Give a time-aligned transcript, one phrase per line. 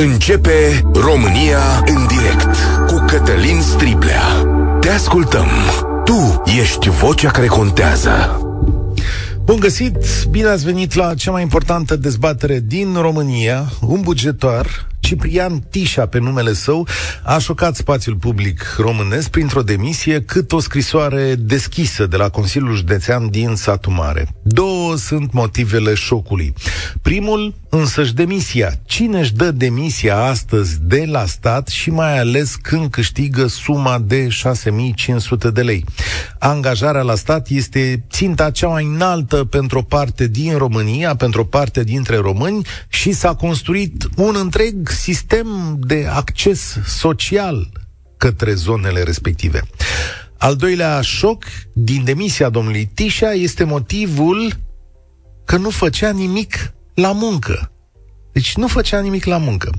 [0.00, 2.56] Începe România în direct
[2.86, 4.22] cu Cătălin Striblea.
[4.80, 5.48] Te ascultăm.
[6.04, 8.40] Tu ești vocea care contează.
[9.44, 9.96] Bun găsit!
[10.30, 13.72] Bine ați venit la cea mai importantă dezbatere din România.
[13.80, 14.66] Un bugetar
[15.00, 16.86] Ciprian Tișa, pe numele său,
[17.24, 23.30] a șocat spațiul public românesc printr-o demisie cât o scrisoare deschisă de la Consiliul Județean
[23.30, 24.28] din Satu Mare.
[24.42, 26.52] Două sunt motivele șocului.
[27.02, 28.72] Primul, însăși demisia.
[28.84, 34.28] Cine își dă demisia astăzi de la stat și mai ales când câștigă suma de
[34.28, 35.84] 6500 de lei?
[36.38, 41.44] Angajarea la stat este ținta cea mai înaltă pentru o parte din România, pentru o
[41.44, 47.68] parte dintre români și s-a construit un întreg sistem de acces social
[48.16, 49.62] către zonele respective.
[50.38, 54.52] Al doilea șoc din demisia domnului Tișa este motivul
[55.44, 57.70] că nu făcea nimic la muncă.
[58.32, 59.70] Deci nu făcea nimic la muncă.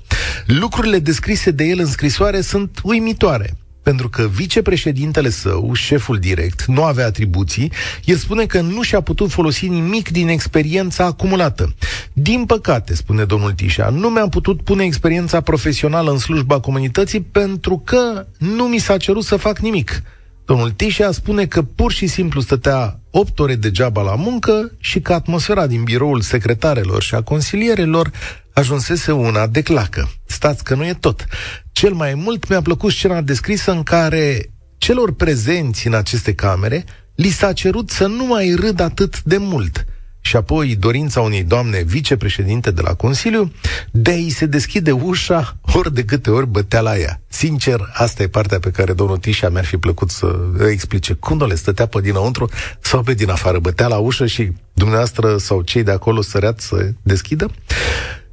[0.45, 6.83] Lucrurile descrise de el în scrisoare sunt uimitoare pentru că vicepreședintele său, șeful direct, nu
[6.83, 7.71] avea atribuții,
[8.05, 11.75] el spune că nu și-a putut folosi nimic din experiența acumulată.
[12.13, 17.81] Din păcate, spune domnul Tișa, nu mi-am putut pune experiența profesională în slujba comunității pentru
[17.85, 20.03] că nu mi s-a cerut să fac nimic.
[20.50, 25.14] Domnul Tișa spune că pur și simplu stătea 8 ore degeaba la muncă și că
[25.14, 28.11] atmosfera din biroul secretarelor și a consilierelor
[28.53, 30.11] ajunsese una de clacă.
[30.25, 31.25] Stați că nu e tot.
[31.72, 37.30] Cel mai mult mi-a plăcut scena descrisă în care celor prezenți în aceste camere li
[37.30, 39.86] s-a cerut să nu mai râd atât de mult.
[40.30, 43.52] Și apoi dorința unei doamne vicepreședinte de la Consiliu
[43.91, 47.22] de a-i se deschide ușa ori de câte ori bătea la ea.
[47.27, 50.35] Sincer, asta e partea pe care domnul Tișa mi-ar fi plăcut să
[50.72, 51.13] explice.
[51.13, 53.59] Cum le stătea pe dinăuntru sau pe din afară?
[53.59, 57.52] Bătea la ușă și dumneavoastră sau cei de acolo săreați să deschidă?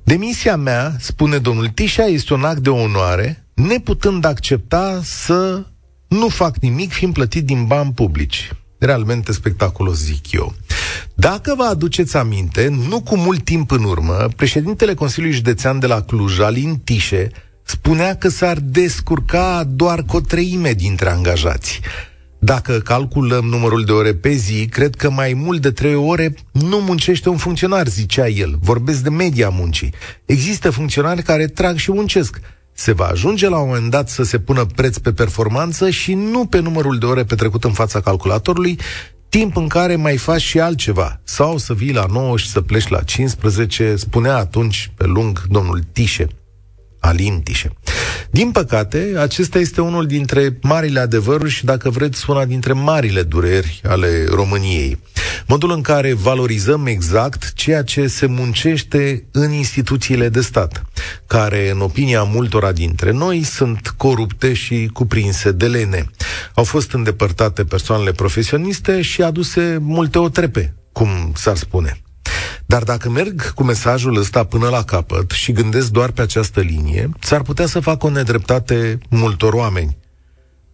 [0.03, 5.65] Demisia mea, spune domnul Tișa, este un act de onoare, neputând accepta să
[6.09, 8.51] nu fac nimic fiind plătit din bani publici.
[8.79, 10.55] Realmente spectaculos, zic eu.
[11.15, 16.03] Dacă vă aduceți aminte, nu cu mult timp în urmă, președintele Consiliului Județean de la
[16.03, 17.31] Cluj, Alin Tișe,
[17.63, 21.81] spunea că s-ar descurca doar cu o treime dintre angajați.
[22.39, 26.81] Dacă calculăm numărul de ore pe zi, cred că mai mult de trei ore nu
[26.81, 28.59] muncește un funcționar, zicea el.
[28.61, 29.93] Vorbesc de media muncii.
[30.25, 32.41] Există funcționari care trag și muncesc.
[32.79, 36.47] Se va ajunge la un moment dat să se pună preț pe performanță și nu
[36.47, 38.79] pe numărul de ore petrecut în fața calculatorului,
[39.29, 41.21] timp în care mai faci și altceva.
[41.25, 45.85] Sau să vii la 9 și să pleci la 15, spunea atunci pe lung domnul
[45.93, 46.27] Tișe.
[47.01, 47.73] Alin Tișe.
[48.31, 53.81] Din păcate, acesta este unul dintre marile adevăruri și, dacă vreți, una dintre marile dureri
[53.85, 54.99] ale României.
[55.49, 60.85] Modul în care valorizăm exact ceea ce se muncește în instituțiile de stat,
[61.27, 66.11] care, în opinia multora dintre noi, sunt corupte și cuprinse de lene.
[66.55, 72.01] Au fost îndepărtate persoanele profesioniste și aduse multe otrepe, cum s-ar spune.
[72.67, 77.11] Dar dacă merg cu mesajul ăsta până la capăt și gândesc doar pe această linie,
[77.21, 79.97] s-ar putea să fac o nedreptate multor oameni.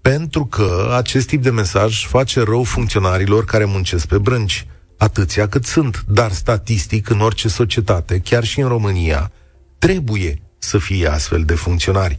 [0.03, 4.67] Pentru că acest tip de mesaj face rău funcționarilor care muncesc pe brânci,
[4.99, 9.33] atâția cât sunt, dar statistic în orice societate, chiar și în România,
[9.79, 12.17] trebuie să fie astfel de funcționari.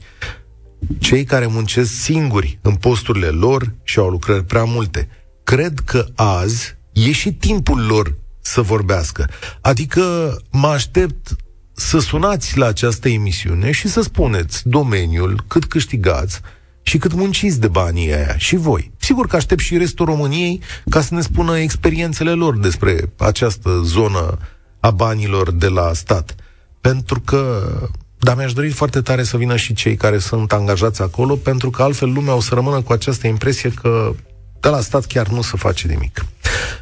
[1.00, 5.10] Cei care muncesc singuri în posturile lor și au lucrări prea multe,
[5.44, 9.30] cred că azi e și timpul lor să vorbească.
[9.62, 11.36] Adică mă aștept
[11.74, 16.42] să sunați la această emisiune și să spuneți domeniul, cât câștigați
[16.84, 18.92] și cât munciți de banii aia și voi.
[18.98, 24.38] Sigur că aștept și restul României ca să ne spună experiențele lor despre această zonă
[24.80, 26.36] a banilor de la stat.
[26.82, 27.72] Pentru că,
[28.20, 31.84] dar mi-aș dori foarte tare să vină și cei care sunt angajați acolo, pentru că
[31.84, 34.14] altfel lumea o să rămână cu această impresie că
[34.60, 36.26] de la stat chiar nu se face nimic.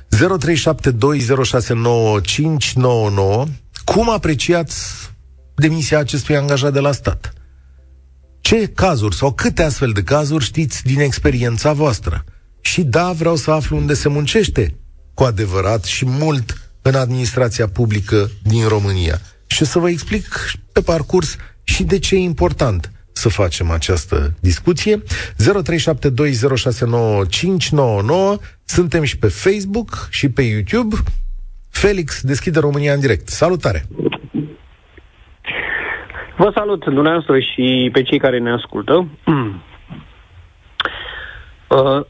[0.10, 0.14] 0372069599
[3.86, 5.10] Cum apreciați
[5.56, 7.34] demisia acestui angajat de la stat?
[8.42, 12.24] Ce cazuri sau câte astfel de cazuri știți din experiența voastră?
[12.62, 14.76] Și da, vreau să aflu unde se muncește
[15.14, 19.22] cu adevărat și mult în administrația publică din România.
[19.48, 20.26] Și să vă explic
[20.72, 25.04] pe parcurs și de ce e important să facem această discuție.
[25.04, 25.04] 0372069599
[28.66, 30.96] Suntem și pe Facebook și pe YouTube.
[31.70, 33.30] Felix deschide România în direct.
[33.30, 33.88] Salutare!
[36.42, 39.08] Vă salut dumneavoastră și pe cei care ne ascultă.
[41.72, 42.06] Uh,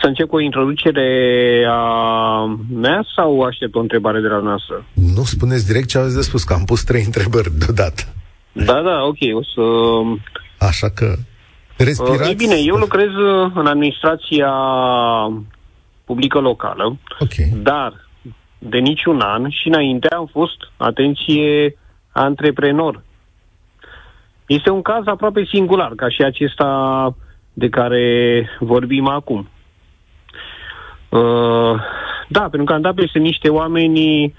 [0.00, 2.44] să încep cu o introducere a
[2.74, 4.84] mea sau aștept o întrebare de la noastră?
[4.92, 8.02] Nu spuneți direct ce aveți de spus, că am pus trei întrebări deodată.
[8.52, 9.62] Da, da, ok, o să...
[10.58, 11.14] Așa că
[11.76, 12.22] respirați.
[12.22, 14.52] Uh, e bine, eu lucrez uh, în administrația
[16.04, 17.52] publică locală, okay.
[17.62, 18.08] dar
[18.58, 21.76] de niciun an și înainte am fost, atenție,
[22.12, 23.02] antreprenor.
[24.48, 27.14] Este un caz aproape singular, ca și acesta
[27.52, 29.48] de care vorbim acum.
[31.08, 31.74] Uh,
[32.28, 34.34] da, pentru că am dat peste niște oameni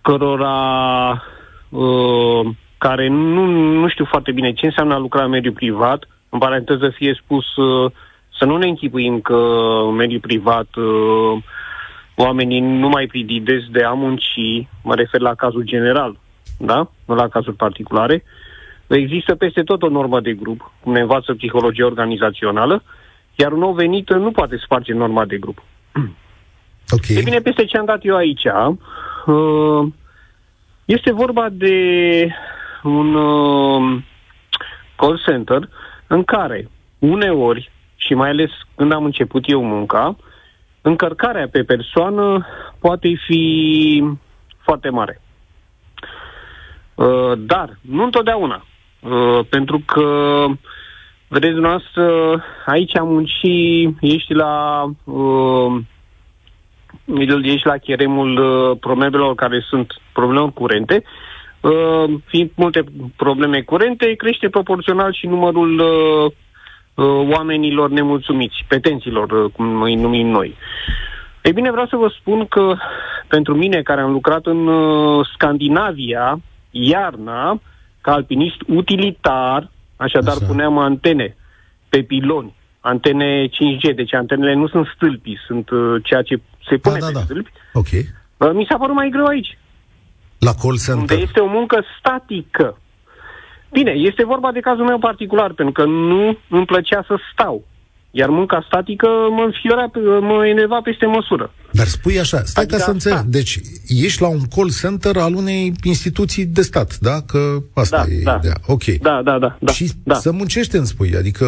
[0.00, 1.22] cărora
[1.68, 2.46] uh,
[2.78, 3.44] care nu,
[3.80, 7.56] nu știu foarte bine ce înseamnă a lucra în mediul privat, în paranteză fie spus
[7.56, 7.90] uh,
[8.38, 9.36] să nu ne închipuim că
[9.88, 11.42] în mediul privat uh,
[12.14, 14.40] oamenii nu mai prididez de a munci,
[14.82, 16.18] mă refer la cazul general,
[16.58, 16.90] da?
[17.06, 18.24] Nu la cazuri particulare.
[18.86, 22.82] Există peste tot o normă de grup, cum ne învață psihologia organizațională,
[23.34, 25.62] iar un nou venit nu poate sparge norma de grup.
[26.90, 27.16] Okay.
[27.16, 29.86] E bine, peste ce am dat eu aici, uh,
[30.84, 32.28] este vorba de
[32.82, 34.02] un uh,
[34.96, 35.68] call center
[36.06, 40.16] în care uneori, și mai ales când am început eu munca,
[40.80, 42.46] încărcarea pe persoană
[42.78, 44.02] poate fi
[44.62, 45.20] foarte mare.
[46.94, 48.64] Uh, dar, nu întotdeauna.
[49.48, 50.44] Pentru că,
[51.28, 52.04] vedeți dumneavoastră,
[52.66, 55.76] aici am muncit, ești la uh,
[57.42, 61.02] ești la cheremul uh, problemelor care sunt probleme curente,
[61.60, 62.84] uh, fiind multe
[63.16, 66.32] probleme curente, crește proporțional și numărul uh,
[66.94, 70.56] uh, oamenilor nemulțumiți, petenților, uh, cum îi numim noi.
[71.42, 72.74] Ei bine, vreau să vă spun că
[73.28, 77.60] pentru mine, care am lucrat în uh, Scandinavia, iarna,
[78.06, 80.46] ca alpinist utilitar, așadar Așa.
[80.46, 81.36] puneam antene
[81.88, 86.98] pe piloni, antene 5G, deci antenele nu sunt stâlpi, sunt uh, ceea ce se pune
[86.98, 87.20] da, da, pe da.
[87.20, 87.50] stâlpi.
[87.72, 87.92] Ok.
[87.92, 89.58] Uh, mi s-a părut mai greu aici.
[90.38, 91.00] La call center.
[91.00, 92.78] Unde este o muncă statică.
[93.70, 97.64] Bine, este vorba de cazul meu particular, pentru că nu îmi plăcea să stau.
[98.18, 99.90] Iar munca statică mă înfiorea,
[100.20, 101.50] mă enerva peste măsură.
[101.70, 103.18] Dar spui așa, stai adică, ca să înțeleg.
[103.18, 103.24] Da.
[103.28, 107.16] Deci ești la un call center al unei instituții de stat, da?
[107.26, 107.38] Că
[107.74, 108.36] asta da, e da.
[108.38, 108.54] ideea.
[108.66, 108.84] Ok.
[108.84, 109.56] Da, da, da.
[109.60, 110.14] da și da.
[110.14, 111.16] să muncește, îmi spui.
[111.16, 111.46] Adică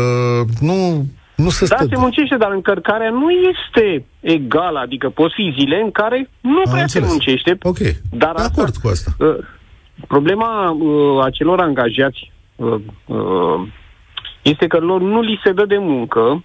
[0.60, 1.06] nu
[1.36, 1.86] nu se da, stă.
[1.90, 4.78] se muncește, dar încărcarea nu este egală.
[4.78, 7.08] Adică pot fi zile în care nu Am prea înțeles.
[7.08, 7.58] se muncește.
[7.62, 7.78] Ok,
[8.10, 9.10] dar de acord cu asta.
[9.18, 9.36] Uh,
[10.08, 12.74] problema uh, acelor angajați uh,
[13.06, 13.60] uh,
[14.42, 16.40] este că lor nu li se dă de muncă uh,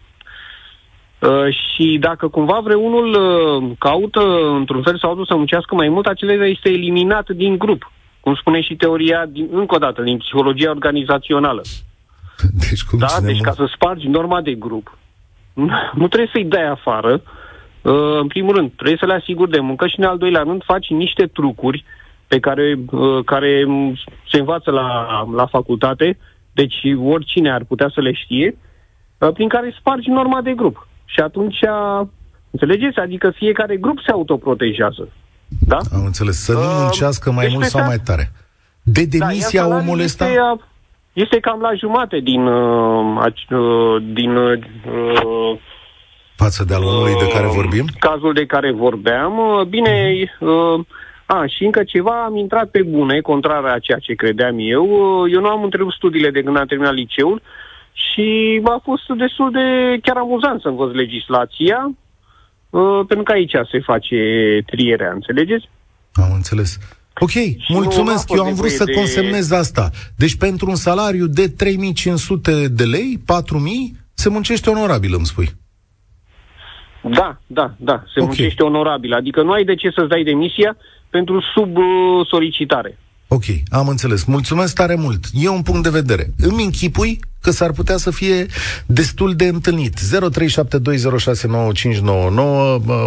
[1.50, 4.22] și dacă cumva vreunul uh, caută
[4.56, 7.92] într-un fel sau altul să muncească mai mult, acela este eliminat din grup.
[8.20, 11.62] Cum spune și teoria, din, încă o dată, din psihologia organizațională.
[12.70, 14.98] Deci, cum da, deci ca să spargi norma de grup,
[15.94, 17.22] nu trebuie să-i dai afară.
[17.82, 20.64] Uh, în primul rând, trebuie să le asiguri de muncă și în al doilea rând
[20.64, 21.86] faci niște trucuri
[22.28, 23.66] pe care, uh, care
[24.32, 26.18] se învață la, la facultate,
[26.54, 28.58] deci oricine ar putea să le știe,
[29.18, 30.88] uh, prin care spargi norma de grup.
[31.14, 31.60] Și atunci,
[32.52, 32.98] înțelegeți?
[33.00, 35.10] Adică fiecare grup se autoprotejează.
[35.60, 35.78] Da?
[35.94, 36.44] Am înțeles.
[36.44, 38.32] Să nu muncească mai deci mult sau mai tare.
[38.84, 40.26] De da, demisia da, omului ăsta...
[40.26, 40.40] Este,
[41.14, 42.46] este cam la jumate din...
[42.46, 44.60] Uh, uh, din uh,
[46.36, 47.86] Față de al omului uh, de care vorbim?
[48.00, 49.38] Cazul de care vorbeam.
[49.38, 50.86] Uh, bine, uh,
[51.26, 54.84] a, și încă ceva, am intrat pe bune, contrar a ceea ce credeam eu.
[54.84, 57.42] Uh, eu nu am întrerupt studiile de când am terminat liceul
[57.94, 61.92] și a fost destul de chiar amuzant să învăț legislația,
[62.70, 64.18] uh, pentru că aici se face
[64.66, 65.70] trierea, înțelegeți?
[66.14, 66.80] Am înțeles.
[67.20, 68.32] Ok, și mulțumesc.
[68.32, 68.92] Eu am vrut să de...
[68.92, 69.90] consemnez asta.
[70.18, 75.50] Deci pentru un salariu de 3500 de lei, 4000, se muncește onorabil, îmi spui.
[77.02, 78.26] Da, da, da, se okay.
[78.26, 79.14] muncește onorabil.
[79.14, 80.78] Adică nu ai de ce să-ți dai demisia
[81.10, 82.98] pentru sub-solicitare.
[83.28, 84.24] Ok, am înțeles.
[84.24, 85.26] Mulțumesc tare mult.
[85.34, 86.34] E un punct de vedere.
[86.38, 88.46] Îmi închipui că s-ar putea să fie
[88.86, 90.00] destul de întâlnit.
[90.00, 90.04] 0372069599,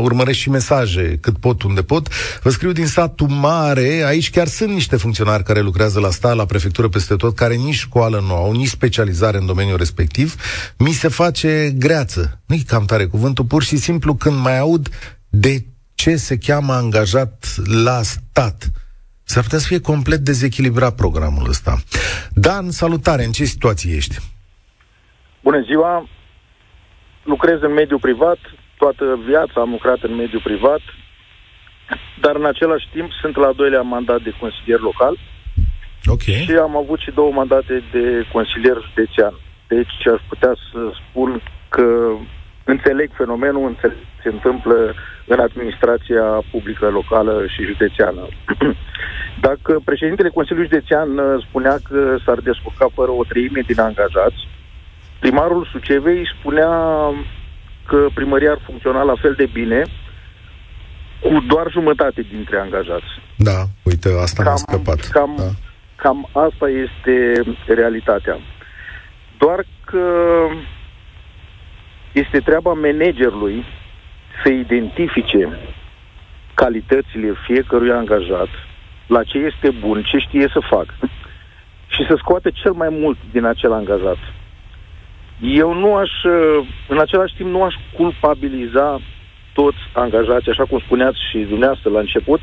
[0.00, 2.08] urmăresc și mesaje cât pot, unde pot.
[2.42, 6.44] Vă scriu din satul mare, aici chiar sunt niște funcționari care lucrează la sta, la
[6.44, 10.35] prefectură peste tot, care nici școală nu au, nici specializare în domeniul respectiv.
[10.78, 12.40] Mi se face greață.
[12.46, 14.88] Nu-i cam tare cuvântul, pur și simplu când mai aud
[15.28, 18.70] de ce se cheamă angajat la stat
[19.33, 21.73] S-ar putea să fie complet dezechilibrat programul ăsta.
[22.35, 24.16] Dan, salutare, în ce situație ești?
[25.42, 26.09] Bună ziua!
[27.23, 28.38] Lucrez în mediul privat,
[28.78, 30.80] toată viața am lucrat în mediul privat,
[32.21, 35.18] dar în același timp sunt la doilea mandat de consilier local
[36.06, 36.42] okay.
[36.45, 39.35] și am avut și două mandate de consilier județean.
[39.68, 41.87] Deci aș putea să spun că
[42.73, 44.94] înțeleg fenomenul, înțeleg ce se întâmplă
[45.26, 48.23] în administrația publică locală și județeană.
[49.46, 54.40] Dacă președintele Consiliului Județean uh, spunea că s-ar descurca fără o treime din angajați,
[55.20, 56.70] primarul Sucevei spunea
[57.87, 59.82] că primăria ar funcționa la fel de bine
[61.20, 63.11] cu doar jumătate dintre angajați.
[63.37, 65.00] Da, uite, asta cam, mi-a scăpat.
[65.11, 65.50] Cam, da.
[65.96, 68.38] cam asta este realitatea.
[69.38, 70.02] Doar că
[72.20, 73.64] este treaba managerului
[74.42, 75.58] să identifice
[76.54, 78.49] calitățile fiecărui angajat,
[79.06, 80.94] la ce este bun, ce știe să facă
[81.94, 84.16] și să scoate cel mai mult din acel angajat.
[85.40, 86.11] Eu nu aș,
[86.88, 89.00] în același timp, nu aș culpabiliza
[89.52, 92.40] toți angajații, așa cum spuneați și dumneavoastră la început,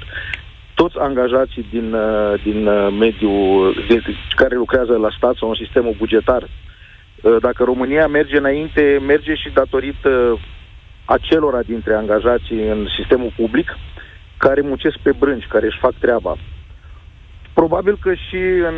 [0.74, 1.96] toți angajații din,
[2.44, 2.64] din
[2.98, 4.02] mediul de,
[4.36, 6.48] care lucrează la stat sau în sistemul bugetar.
[7.42, 10.40] Dacă România merge înainte, merge și datorită
[11.06, 13.78] acelora dintre angajații în sistemul public
[14.38, 16.38] care muncesc pe brânci, care își fac treaba.
[17.54, 18.76] Probabil că și în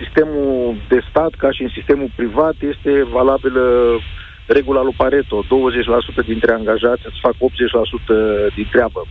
[0.00, 3.98] sistemul de stat, ca și în sistemul privat, este valabilă
[4.46, 5.42] regula lui Pareto.
[5.42, 5.46] 20%
[6.26, 7.34] dintre angajați îți fac
[8.50, 9.06] 80% din treabă.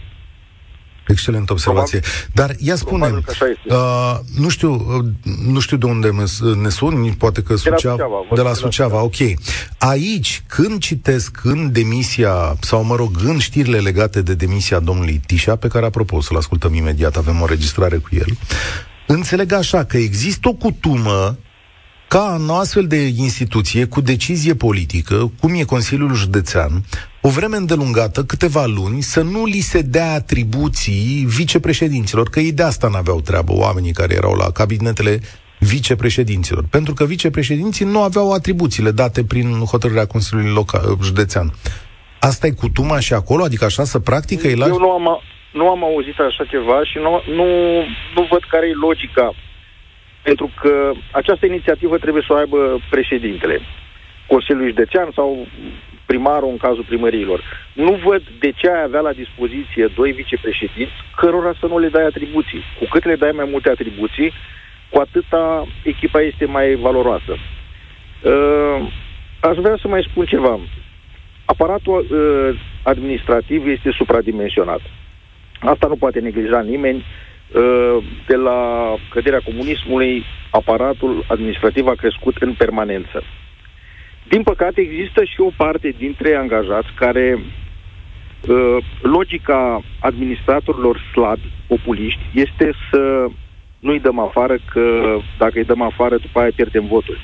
[1.12, 2.00] Excelentă observație.
[2.00, 3.24] Probabil, Dar ia spune,
[3.68, 5.06] uh, nu știu, uh,
[5.48, 6.10] nu știu de unde
[6.62, 8.36] ne suni, poate că Suceava, de la Suceava.
[8.36, 9.16] De la Suceava, ok.
[9.78, 15.56] Aici, când citesc în demisia, sau mă rog, în știrile legate de demisia domnului Tișa,
[15.56, 18.38] pe care, apropo, să-l ascultăm imediat, avem o registrare cu el,
[19.08, 21.38] înțeleg așa că există o cutumă
[22.14, 26.72] ca în o astfel de instituție cu decizie politică, cum e Consiliul Județean,
[27.22, 32.64] o vreme îndelungată, câteva luni, să nu li se dea atribuții vicepreședinților, că ei de
[32.64, 35.20] asta n-aveau treabă, oamenii care erau la cabinetele
[35.60, 41.54] vicepreședinților, pentru că vicepreședinții nu aveau atribuțiile date prin hotărârea Consiliului local, Județean.
[42.20, 43.44] Asta e cutuma și acolo?
[43.44, 44.48] Adică așa să practică?
[44.48, 45.22] Eu nu am,
[45.54, 47.46] nu am auzit așa ceva și nu, nu,
[48.16, 49.36] nu văd care e logica.
[50.24, 53.60] Pentru că această inițiativă trebuie să o aibă președintele
[54.28, 55.48] Consiliului Județean sau
[56.06, 57.44] primarul în cazul primăriilor.
[57.74, 62.06] Nu văd de ce ai avea la dispoziție doi vicepreședinți cărora să nu le dai
[62.06, 62.64] atribuții.
[62.80, 64.34] Cu cât le dai mai multe atribuții,
[64.90, 67.34] cu atâta echipa este mai valoroasă.
[67.34, 68.92] Uh,
[69.40, 70.60] aș vrea să mai spun ceva.
[71.46, 74.80] Aparatul uh, administrativ este supradimensionat.
[74.80, 75.02] Uh,
[75.62, 76.98] Asta nu poate neglija nimeni.
[76.98, 77.31] Uh,
[78.28, 83.24] de la căderea comunismului, aparatul administrativ a crescut în permanență.
[84.28, 92.72] Din păcate, există și o parte dintre angajați care uh, logica administratorilor slabi, populiști, este
[92.92, 93.26] să
[93.80, 97.20] nu-i dăm afară, că dacă îi dăm afară, după aia pierdem voturi.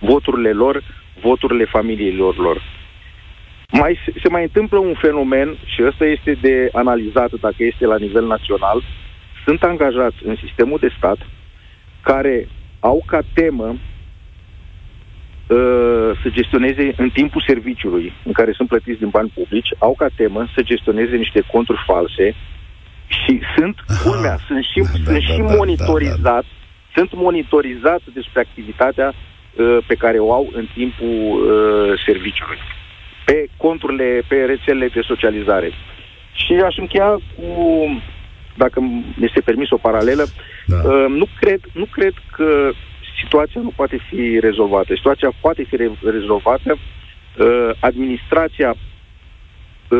[0.00, 0.82] Voturile lor,
[1.20, 2.62] voturile familiilor lor
[3.72, 8.26] mai, se mai întâmplă un fenomen, și ăsta este de analizat dacă este la nivel
[8.26, 8.82] național,
[9.44, 11.18] sunt angajați în sistemul de stat
[12.00, 12.48] care
[12.80, 13.78] au ca temă uh,
[16.22, 20.48] să gestioneze în timpul serviciului în care sunt plătiți din bani publici, au ca temă
[20.54, 22.34] să gestioneze niște conturi false
[23.06, 26.42] și sunt, culmea, sunt și, da, sunt da, și da, monitorizați, da, da.
[26.94, 32.58] sunt monitorizați despre activitatea uh, pe care o au în timpul uh, serviciului
[33.24, 35.72] pe conturile, pe rețelele de socializare.
[36.32, 37.46] Și aș încheia cu,
[38.54, 38.80] dacă
[39.20, 40.24] este permis o paralelă,
[40.66, 40.76] da.
[40.76, 42.70] uh, nu, cred, nu cred că
[43.22, 44.94] situația nu poate fi rezolvată.
[44.94, 48.78] Situația poate fi re- rezolvată, uh, administrația uh,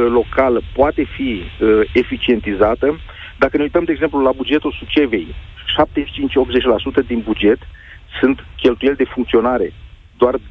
[0.09, 3.00] locală poate fi uh, eficientizată.
[3.38, 5.35] Dacă ne uităm, de exemplu, la bugetul Sucevei,
[7.02, 7.59] 75-80% din buget
[8.21, 9.73] sunt cheltuieli de funcționare
[10.23, 10.42] doar 25%, 20-25%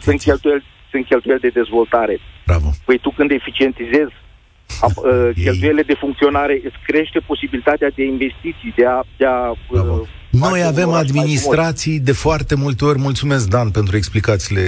[0.00, 2.20] sunt cheltuieli, sunt cheltuieli de dezvoltare.
[2.46, 2.68] Bravo.
[2.84, 4.21] Păi tu când eficientizezi uh,
[5.34, 9.00] cheltuielile de funcționare, îți crește posibilitatea de investiții, de a...
[9.16, 14.62] De a uh, noi avem administrații de foarte multe ori, mulțumesc Dan pentru explicațiile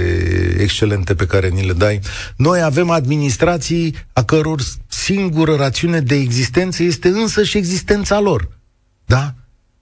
[0.57, 1.99] excelente pe care ni le dai,
[2.37, 8.47] noi avem administrații a căror singură rațiune de existență este însă și existența lor.
[9.05, 9.33] Da?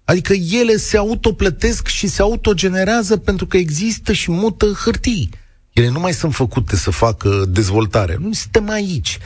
[0.04, 5.30] Adică ele se autoplătesc și se autogenerează pentru că există și mută hârtii.
[5.74, 8.18] Ele nu mai sunt făcute să facă dezvoltare.
[8.20, 9.18] Nu suntem aici.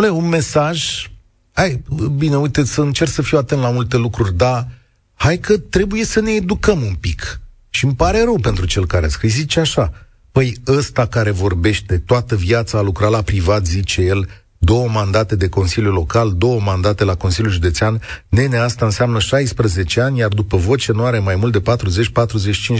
[0.00, 1.06] Nu e un mesaj.
[1.52, 1.82] Hai,
[2.16, 4.68] bine, uite, să încerc să fiu atent la multe lucruri, dar
[5.14, 7.40] hai că trebuie să ne educăm un pic.
[7.70, 9.32] Și îmi pare rău pentru cel care a scris.
[9.32, 9.92] Zice așa,
[10.32, 14.28] păi ăsta care vorbește toată viața a lucrat la privat, zice el,
[14.58, 20.18] două mandate de Consiliu Local, două mandate la Consiliul Județean, nene, asta înseamnă 16 ani,
[20.18, 21.62] iar după voce nu are mai mult de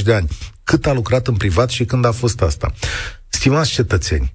[0.00, 0.28] 40-45 de ani.
[0.64, 2.72] Cât a lucrat în privat și când a fost asta?
[3.28, 4.34] Stimați cetățeni,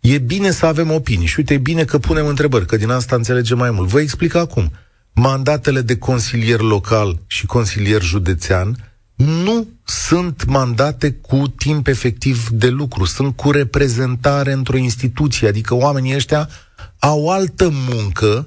[0.00, 3.16] e bine să avem opinii și uite, e bine că punem întrebări, că din asta
[3.16, 3.88] înțelegem mai mult.
[3.88, 4.72] Vă explic acum.
[5.12, 13.04] Mandatele de consilier local și consilier județean nu sunt mandate cu timp efectiv de lucru,
[13.04, 16.48] sunt cu reprezentare într-o instituție, adică oamenii ăștia
[16.98, 18.46] au altă muncă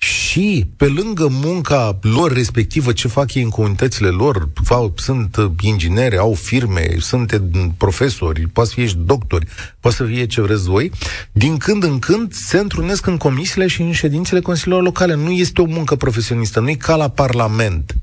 [0.00, 4.48] și pe lângă munca lor respectivă, ce fac ei în comunitățile lor,
[4.94, 7.42] sunt ingineri, au firme, sunt
[7.76, 9.46] profesori, poate să fie și doctori,
[9.80, 10.90] poate să fie ce vreți voi,
[11.32, 15.14] din când în când se întrunesc în comisiile și în ședințele consiliilor locale.
[15.14, 17.94] Nu este o muncă profesionistă, nu e ca la Parlament.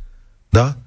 [0.50, 0.78] Da?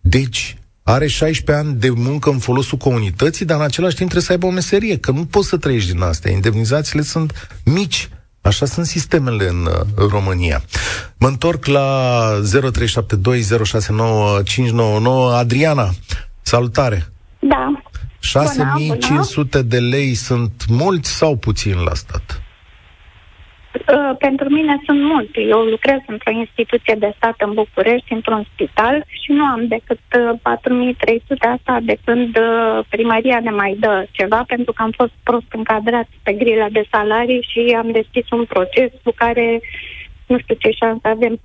[0.00, 4.32] Deci, are 16 ani de muncă în folosul comunității, dar în același timp trebuie să
[4.32, 6.30] aibă o meserie, că nu poți să trăiești din asta.
[6.30, 8.08] Indemnizațiile sunt mici.
[8.44, 9.72] Așa sunt sistemele în uh,
[10.10, 10.62] România.
[11.18, 12.52] Mă întorc la 0372069599.
[15.34, 15.90] Adriana,
[16.42, 17.12] salutare!
[17.38, 17.82] Da.
[18.18, 22.42] 6500 de lei sunt mulți sau puțin la stat?
[23.74, 25.40] Uh, pentru mine sunt multe.
[25.40, 30.38] Eu lucrez într-o instituție de stat în București, într-un spital și nu am decât uh,
[30.42, 35.50] 4300 asta de când uh, primăria ne mai dă ceva, pentru că am fost prost
[35.52, 39.60] încadrat pe grila de salarii și am deschis un proces cu care
[40.26, 41.40] nu știu ce șansă avem.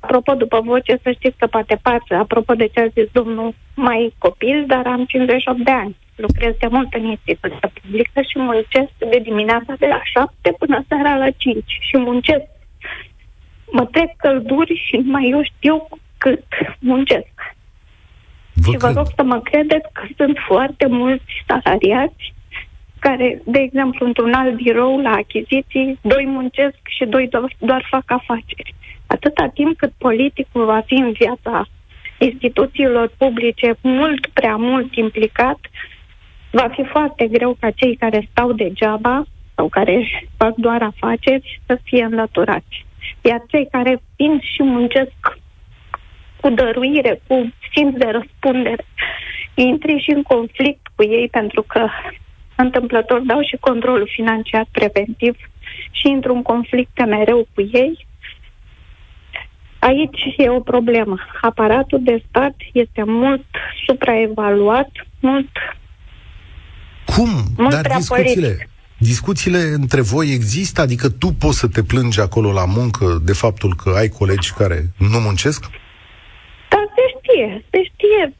[0.00, 4.14] Apropo, după voce, să știți că poate pasă, apropo de ce a zis domnul, mai
[4.18, 9.18] copil, dar am 58 de ani lucrez de mult în instituția publică și muncesc de
[9.22, 12.46] dimineața de la 7 până seara la 5 și muncesc.
[13.76, 15.88] Mă trec călduri și mai eu știu
[16.18, 16.44] cât
[16.78, 17.36] muncesc.
[18.54, 22.34] Vă și vă rog să mă credeți că sunt foarte mulți salariați
[22.98, 28.04] care, de exemplu, într-un alt birou la achiziții, doi muncesc și doi doar, doar fac
[28.06, 28.74] afaceri.
[29.06, 31.66] Atâta timp cât politicul va fi în viața
[32.18, 35.58] instituțiilor publice mult prea mult implicat,
[36.52, 40.06] va fi foarte greu ca cei care stau degeaba sau care
[40.36, 42.86] fac doar afaceri să fie înlăturați.
[43.22, 45.38] Iar cei care vin și muncesc
[46.40, 48.84] cu dăruire, cu simț de răspundere,
[49.54, 51.88] intri și în conflict cu ei pentru că
[52.56, 55.36] întâmplător dau și controlul financiar preventiv
[55.90, 58.06] și intru în conflict mereu cu ei,
[59.88, 61.16] Aici e o problemă.
[61.40, 63.44] Aparatul de stat este mult
[63.86, 65.48] supraevaluat, mult
[67.14, 67.30] cum?
[67.56, 68.68] Mult Dar discuțiile, politic.
[68.98, 70.80] discuțiile între voi există?
[70.80, 74.78] Adică tu poți să te plângi acolo la muncă de faptul că ai colegi care
[74.98, 75.60] nu muncesc?
[76.68, 78.34] Da, se știe, se știe.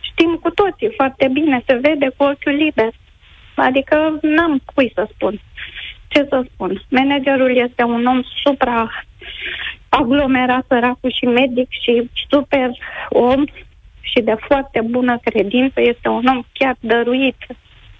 [0.00, 2.92] Știm cu toții foarte bine, se vede cu ochiul liber.
[3.54, 5.40] Adică n-am cui să spun.
[6.08, 6.82] Ce să spun?
[6.88, 8.90] Managerul este un om supra
[9.88, 12.70] aglomerat, săracul și medic și super
[13.08, 13.44] om
[14.00, 15.80] și de foarte bună credință.
[15.80, 17.36] Este un om chiar dăruit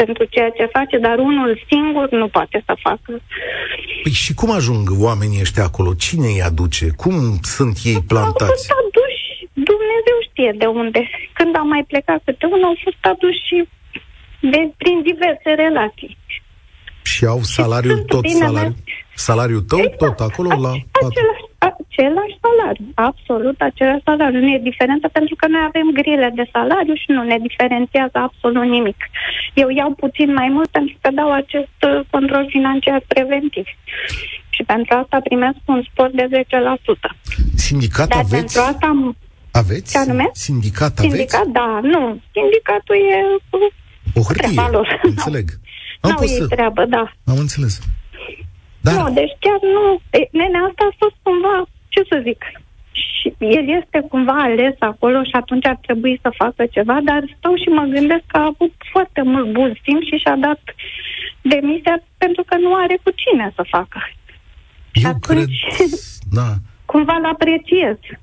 [0.05, 3.11] pentru ceea ce face, dar unul singur nu poate să facă.
[4.03, 5.91] Păi și cum ajung oamenii ăștia acolo?
[6.07, 6.87] Cine îi aduce?
[7.03, 7.15] Cum
[7.57, 8.43] sunt ei plantați?
[8.43, 9.27] Au fost aduși,
[9.71, 11.01] Dumnezeu știe de unde.
[11.39, 13.57] Când am mai plecat câte unul, au fost aduși
[14.53, 16.13] de, prin diverse relații.
[17.03, 18.75] Și au salariul și tot salariul?
[19.15, 20.73] Salariul tău exact, tot acolo la...
[21.09, 24.41] Același, același salariu, absolut același salariu.
[24.41, 28.67] Nu e diferență pentru că noi avem grile de salariu și nu ne diferențiază absolut
[28.77, 29.01] nimic.
[29.63, 33.67] Eu iau puțin mai mult pentru că dau acest uh, control financiar preventiv.
[34.55, 36.37] Și pentru asta primesc un spor de 10%.
[37.55, 38.35] Sindicat Dar aveți?
[38.39, 39.17] pentru asta am...
[39.63, 39.93] Aveți?
[39.93, 40.27] Ce anume?
[40.33, 41.15] Sindicat aveți?
[41.15, 42.03] Sindicat, da, nu.
[42.37, 43.19] Sindicatul e
[44.15, 45.01] o hârtie, lor.
[45.03, 45.47] înțeleg.
[46.01, 46.47] Am nu e să...
[46.47, 47.13] treabă, da.
[47.25, 47.81] Am înțeles.
[48.83, 48.95] Dar...
[48.95, 50.01] Nu, deci chiar nu.
[50.19, 51.55] E, nene, asta a fost cumva,
[51.89, 52.45] ce să zic,
[52.93, 57.55] și el este cumva ales acolo și atunci ar trebui să facă ceva, dar stau
[57.57, 60.61] și mă gândesc că a avut foarte mult bun simț și și-a dat
[61.41, 63.99] demisia pentru că nu are cu cine să facă.
[64.93, 65.89] Eu și atunci, cred...
[66.39, 66.49] Da.
[66.85, 67.97] Cumva l-apreciez.
[68.03, 68.22] Da,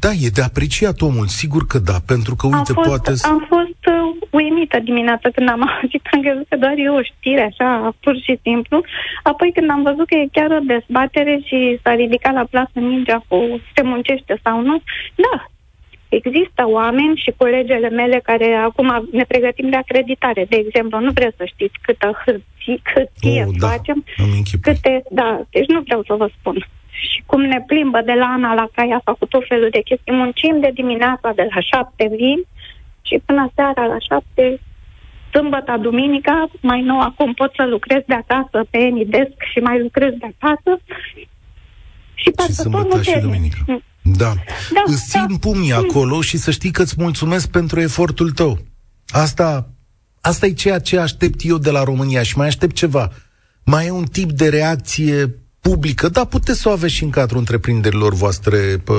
[0.00, 3.10] da, e de apreciat omul, sigur că da, pentru că, uite, am fost, poate...
[3.34, 7.44] Am fost uh, uimită dimineața când am auzit, am crezut că doar e o știre,
[7.50, 8.76] așa, pur și simplu.
[9.22, 13.24] Apoi când am văzut că e chiar o dezbatere și s-a ridicat la plasă mingea
[13.28, 14.82] cu se muncește sau nu,
[15.14, 15.36] da,
[16.08, 21.32] Există oameni și colegele mele care acum ne pregătim de acreditare, de exemplu, nu vreau
[21.36, 24.04] să știți câtă hârtie, hârtie oh, da, facem,
[24.60, 26.66] câte, da, deci nu vreau să vă spun
[27.10, 30.20] și cum ne plimbă de la Ana la Cai, a făcut tot felul de chestii.
[30.22, 32.40] Muncim de dimineața de la șapte vin
[33.02, 34.60] și până seara la șapte
[35.32, 40.12] sâmbătă, duminica, mai nou acum pot să lucrez de acasă pe Enidesk și mai lucrez
[40.18, 40.80] de acasă.
[42.14, 43.58] Și, și sâmbătă și duminică.
[43.66, 43.82] Mm.
[44.02, 44.32] Da.
[44.74, 44.82] da.
[44.84, 45.36] Îți țin da.
[45.40, 45.84] pumnii mm.
[45.84, 48.58] acolo și să știi că îți mulțumesc pentru efortul tău.
[49.08, 49.68] Asta
[50.30, 53.10] Asta e ceea ce aștept eu de la România și mai aștept ceva.
[53.64, 55.34] Mai e un tip de reacție
[55.70, 58.94] publică, da, puteți să o aveți și în cadrul întreprinderilor voastre, pă,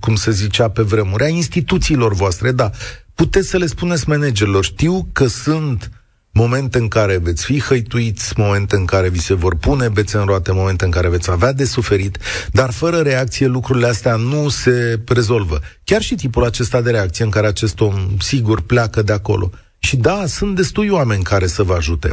[0.00, 2.70] cum se zicea pe vremuri, a instituțiilor voastre, da.
[3.14, 5.90] Puteți să le spuneți managerilor, știu că sunt
[6.32, 10.24] momente în care veți fi hăituiți, momente în care vi se vor pune bețe în
[10.24, 12.18] roate, momente în care veți avea de suferit,
[12.52, 15.60] dar fără reacție lucrurile astea nu se rezolvă.
[15.84, 19.50] Chiar și tipul acesta de reacție în care acest om, sigur, pleacă de acolo.
[19.78, 22.12] Și da, sunt destui oameni care să vă ajute.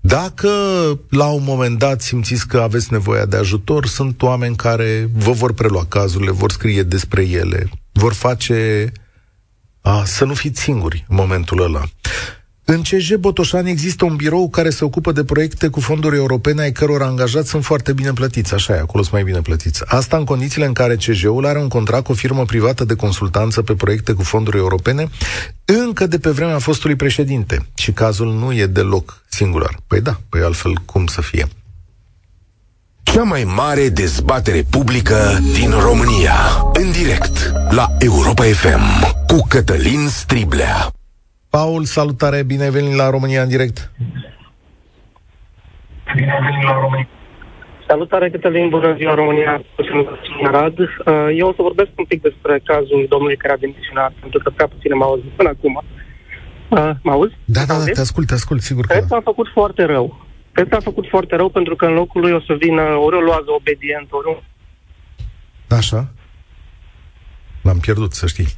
[0.00, 0.48] Dacă
[1.10, 5.52] la un moment dat simțiți că aveți nevoie de ajutor, sunt oameni care vă vor
[5.52, 8.92] prelua cazurile, vor scrie despre ele, vor face
[9.80, 11.84] a, să nu fiți singuri în momentul ăla.
[12.64, 16.72] În CJ Botoșani există un birou care se ocupă de proiecte cu fonduri europene ai
[16.72, 18.54] căror angajați sunt foarte bine plătiți.
[18.54, 19.82] Așa e, acolo sunt mai bine plătiți.
[19.86, 23.62] Asta în condițiile în care CJ-ul are un contract cu o firmă privată de consultanță
[23.62, 25.08] pe proiecte cu fonduri europene
[25.64, 27.66] încă de pe vremea fostului președinte.
[27.74, 29.78] Și cazul nu e deloc singular.
[29.86, 31.48] Păi da, păi altfel cum să fie?
[33.02, 36.34] Cea mai mare dezbatere publică din România.
[36.72, 40.92] În direct la Europa FM cu Cătălin Striblea.
[41.56, 43.78] Paul, salutare, bine ai venit la România în direct.
[46.14, 47.08] Bine ai venit la România.
[47.88, 49.62] Salutare, Cătălin, bună ziua, România,
[50.46, 50.78] Arad.
[50.78, 50.86] Uh,
[51.36, 54.68] eu o să vorbesc un pic despre cazul domnului care a demisionat, pentru că prea
[54.68, 55.74] puțin m-au auzit până acum.
[56.68, 57.34] Uh, mă auzi?
[57.44, 60.26] Da, da, da, te ascult, te ascult, sigur că Cred că a făcut foarte rău.
[60.52, 63.16] Cred că a făcut foarte rău pentru că în locul lui o să vină ori
[63.16, 64.38] o luază obedient, ori un...
[65.76, 66.08] Așa.
[67.62, 68.48] L-am pierdut, să știi.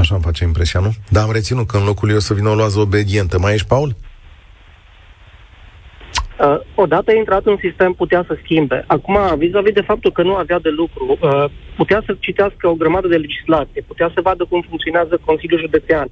[0.00, 0.90] Așa îmi face impresia, nu?
[1.08, 3.38] Dar am reținut că în locul ei o să vină o loază obedientă.
[3.38, 3.90] Mai ești, Paul?
[6.40, 8.84] Uh, odată intrat în sistem, putea să schimbe.
[8.86, 11.44] Acum, vis-a-vis de faptul că nu avea de lucru, uh,
[11.76, 16.08] putea să citească o grămadă de legislație, putea să vadă cum funcționează Consiliul Județean,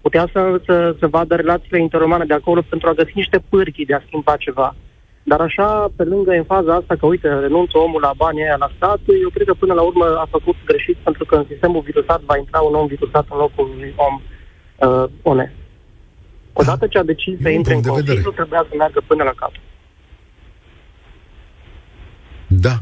[0.00, 3.94] putea să, să, să vadă relațiile interumane de acolo pentru a găsi niște pârchii de
[3.94, 4.74] a schimba ceva.
[5.30, 8.70] Dar așa, pe lângă în faza asta că, uite, renunță omul la banii aia la
[8.76, 12.20] stat, eu cred că până la urmă a făcut greșit pentru că în sistemul virusat
[12.20, 14.20] va intra un om virusat în locul unui om
[14.88, 15.52] uh, onest.
[16.52, 19.52] Odată ce a decis să intre în Consiliu, trebuia să meargă până la cap.
[22.46, 22.74] Da.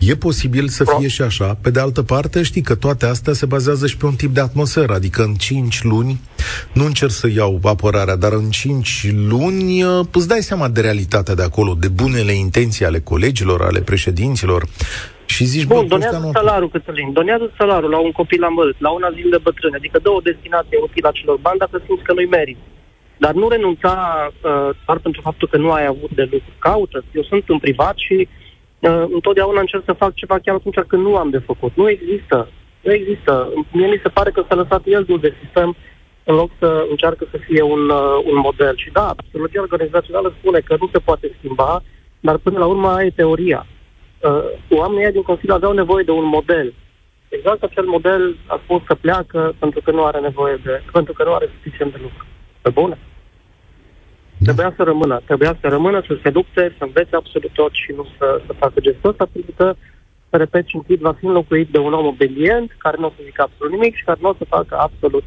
[0.00, 1.58] E posibil să fie și așa.
[1.62, 4.40] Pe de altă parte, știi că toate astea se bazează și pe un tip de
[4.40, 4.92] atmosferă.
[4.92, 6.20] Adică în 5 luni,
[6.72, 11.34] nu încerc să iau apărarea, dar în 5 luni uh, îți dai seama de realitatea
[11.34, 14.64] de acolo, de bunele intenții ale colegilor, ale președinților.
[15.26, 16.30] Și zici, Bun, bă, donează nu...
[16.32, 20.10] salariul, Cătălin, donează salariul la un copil amărât, la un azil de bătrâni, adică dă
[20.10, 22.66] o destinație utilă acelor bani dacă simți că nu-i meriți.
[23.18, 23.94] Dar nu renunța
[24.30, 26.52] uh, doar pentru faptul că nu ai avut de lucru.
[26.58, 27.04] Caută.
[27.12, 28.28] Eu sunt în privat și uh,
[28.88, 31.72] întotdeauna încerc să fac ceva chiar atunci când nu am de făcut.
[31.74, 32.48] Nu există.
[32.80, 33.52] Nu există.
[33.72, 35.76] Mie mi se pare că s-a lăsat el de sistem
[36.24, 38.76] în loc să încearcă să fie un, uh, un model.
[38.76, 41.82] Și da, psihologia organizațională spune că nu se poate schimba,
[42.20, 43.66] dar până la urmă ai teoria.
[44.20, 46.74] Uh, oamenii din Consiliu aveau nevoie de un model.
[47.28, 51.24] Exact acel model a spus că pleacă pentru că nu are nevoie de, pentru că
[51.24, 52.26] nu are suficient de lucru.
[52.62, 52.98] Pe bune.
[54.42, 54.52] Da.
[54.52, 58.04] Trebuia să rămână, trebuia să rămână, să se lupte, să învețe absolut tot și nu
[58.18, 59.66] să, să facă gestul ăsta, pentru că,
[60.42, 63.72] repet, și va fi înlocuit de un om obedient, care nu o să zică absolut
[63.72, 65.24] nimic și care nu o să facă absolut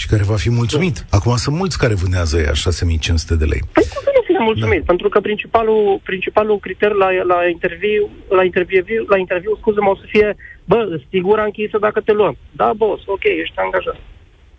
[0.00, 0.96] și care va fi mulțumit.
[0.98, 1.16] Da.
[1.16, 3.62] Acum sunt mulți care vânează ea 6500 de lei.
[3.72, 4.82] Păi cum să nu fie mulțumit?
[4.82, 4.90] Da.
[4.92, 10.06] Pentru că principalul, principalul criteriu la, la interviu, la interviu, la interviu, scuză-mă, o să
[10.06, 12.36] fie, bă, sigura închisă dacă te luăm.
[12.60, 13.98] Da, boss, ok, ești angajat.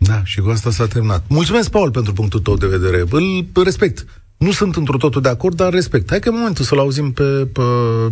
[0.08, 1.24] Da, și cu asta s-a terminat.
[1.28, 3.04] Mulțumesc, Paul, pentru punctul tău de vedere.
[3.10, 4.06] Îl respect.
[4.38, 6.10] Nu sunt într totul de acord, dar respect.
[6.10, 7.62] Hai că e momentul să-l auzim pe, pe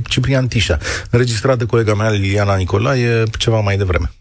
[0.07, 0.77] Ciprian Tișa,
[1.09, 4.11] înregistrat de colega mea Liliana Nicolae ceva mai devreme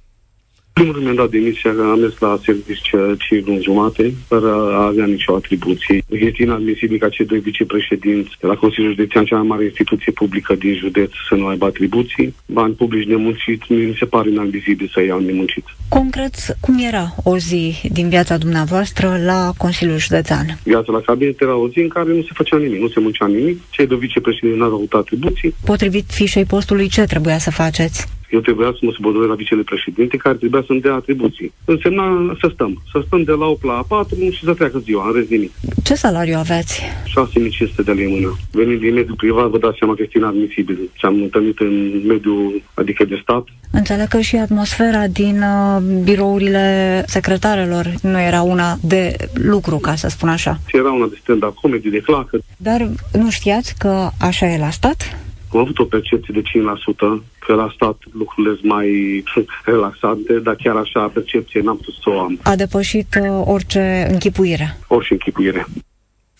[0.75, 4.85] primul rând mi-am dat demisia că am mers la serviciu 5 luni jumate, fără a
[4.87, 6.03] avea nicio atribuție.
[6.09, 10.55] Este inadmisibil ca cei doi vicepreședinți de la Consiliul Județean, cea mai mare instituție publică
[10.55, 12.35] din județ, să nu aibă atribuții.
[12.47, 15.65] Bani publici nemunciți, mi se pare inadmisibil să iau nemuncit.
[15.89, 20.59] Concret, cum era o zi din viața dumneavoastră la Consiliul Județean?
[20.63, 23.27] Viața la cabinet era o zi în care nu se făcea nimic, nu se muncea
[23.27, 25.55] nimic, cei doi vicepreședinți nu au avut atribuții.
[25.65, 28.07] Potrivit fișei postului, ce trebuia să faceți?
[28.35, 31.53] Eu trebuia să mă subordonez la vicepreședinte care trebuia să-mi dea atribuții.
[31.65, 32.83] Însemna să stăm.
[32.93, 35.53] Să stăm de la 8 la 4 și să treacă ziua, în rest nimic.
[35.85, 36.83] Ce salariu aveți?
[37.05, 38.37] 6500 de lei mână.
[38.51, 40.79] Venind din mediul privat, vă dați seama că este inadmisibil.
[40.95, 43.45] Ce-am întâlnit în mediul, adică de stat.
[43.73, 46.67] Înțeleg că și atmosfera din uh, birourile
[47.07, 50.61] secretarelor nu era una de lucru, ca să spun așa.
[50.73, 52.39] Era una de stand-up comedy, de clacă.
[52.57, 55.19] Dar nu știați că așa e la stat?
[55.55, 58.89] Am avut o percepție de 5%, că la stat lucrurile sunt mai
[59.73, 62.39] relaxante, dar chiar așa percepție n-am putut să o am.
[62.43, 64.79] A depășit uh, orice închipuire.
[64.89, 65.67] Orice închipuire.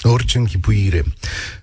[0.03, 1.05] Orice închipuire.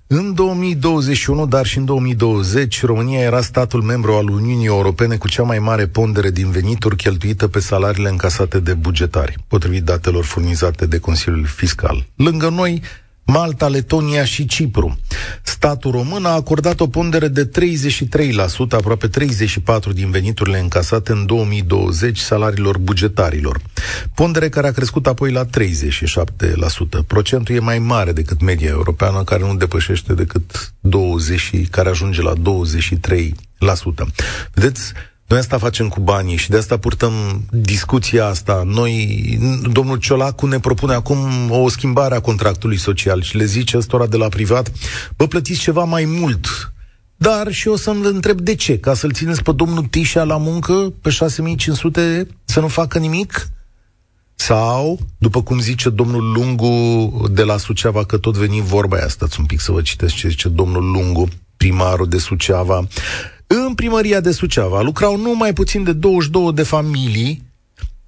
[0.08, 5.44] În 2021, dar și în 2020, România era statul membru al Uniunii Europene cu cea
[5.44, 11.00] mai mare pondere din venituri cheltuită pe salariile încasate de bugetari, potrivit datelor furnizate de
[11.00, 12.06] Consiliul Fiscal.
[12.16, 12.82] Lângă noi,
[13.26, 15.00] Malta, Letonia și Cipru.
[15.44, 17.50] Statul român a acordat o pondere de 33%,
[18.70, 19.12] aproape 34%
[19.94, 23.60] din veniturile încasate în 2020 salariilor bugetarilor.
[24.16, 25.50] Pondere care a crescut apoi la 37%.
[27.08, 32.34] Procentul e mai mare decât media europeană, care nu depășește decât 20, care ajunge la
[32.34, 32.42] 23%.
[34.54, 34.94] Vedeți,
[35.32, 37.14] noi asta facem cu banii și de asta purtăm
[37.52, 38.64] discuția asta.
[38.66, 39.40] Noi,
[39.72, 41.18] domnul Ciolacu ne propune acum
[41.50, 44.72] o schimbare a contractului social și le zice ăstora de la privat,
[45.16, 46.74] vă plătiți ceva mai mult.
[47.16, 50.94] Dar și o să-mi întreb de ce, ca să-l țineți pe domnul Tișa la muncă
[51.02, 53.48] pe 6500 să nu facă nimic?
[54.36, 59.40] Sau, după cum zice domnul Lungu de la Suceava, că tot veni vorba aia, stați
[59.40, 62.88] un pic să vă citesc ce zice domnul Lungu, primarul de Suceava,
[63.56, 67.44] în primăria de Suceava lucrau numai puțin de 22 de familii,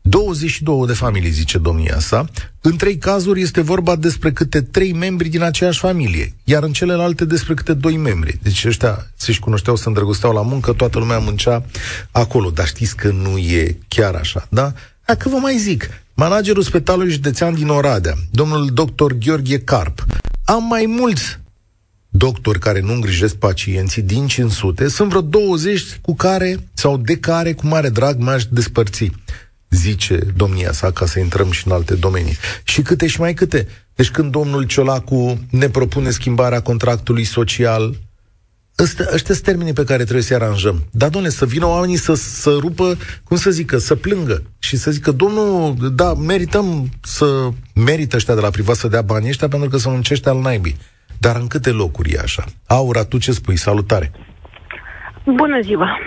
[0.01, 2.25] 22 de familii, zice domnia sa.
[2.61, 7.25] În trei cazuri este vorba despre câte trei membri din aceeași familie, iar în celelalte
[7.25, 8.39] despre câte doi membri.
[8.41, 11.65] Deci ăștia se-și cunoșteau, se îndrăgosteau la muncă, toată lumea muncea
[12.11, 12.49] acolo.
[12.49, 14.73] Dar știți că nu e chiar așa, da?
[15.05, 20.05] Dacă vă mai zic, managerul Spitalului Județean din Oradea, domnul doctor Gheorghe Carp,
[20.45, 21.41] am mai mulți
[22.15, 27.53] doctori care nu îngrijesc pacienții din 500, sunt vreo 20 cu care, sau de care,
[27.53, 29.11] cu mare drag, m-aș despărți,
[29.69, 32.37] zice domnia sa, ca să intrăm și în alte domenii.
[32.63, 33.67] Și câte și mai câte.
[33.95, 37.95] Deci când domnul Ciolacu ne propune schimbarea contractului social,
[38.79, 40.83] Ăsta, ăștia sunt termenii pe care trebuie să-i aranjăm.
[40.91, 44.91] Dar, domnule, să vină oamenii să, să rupă, cum să zică, să plângă și să
[44.91, 49.69] zică, domnul, da, merităm să merită ăștia de la privat să dea banii ăștia pentru
[49.69, 50.77] că să muncește al naibii.
[51.25, 52.43] Dar în câte locuri e așa?
[52.67, 53.57] Aura, tu ce spui?
[53.57, 54.11] Salutare!
[55.23, 55.99] Bună ziua!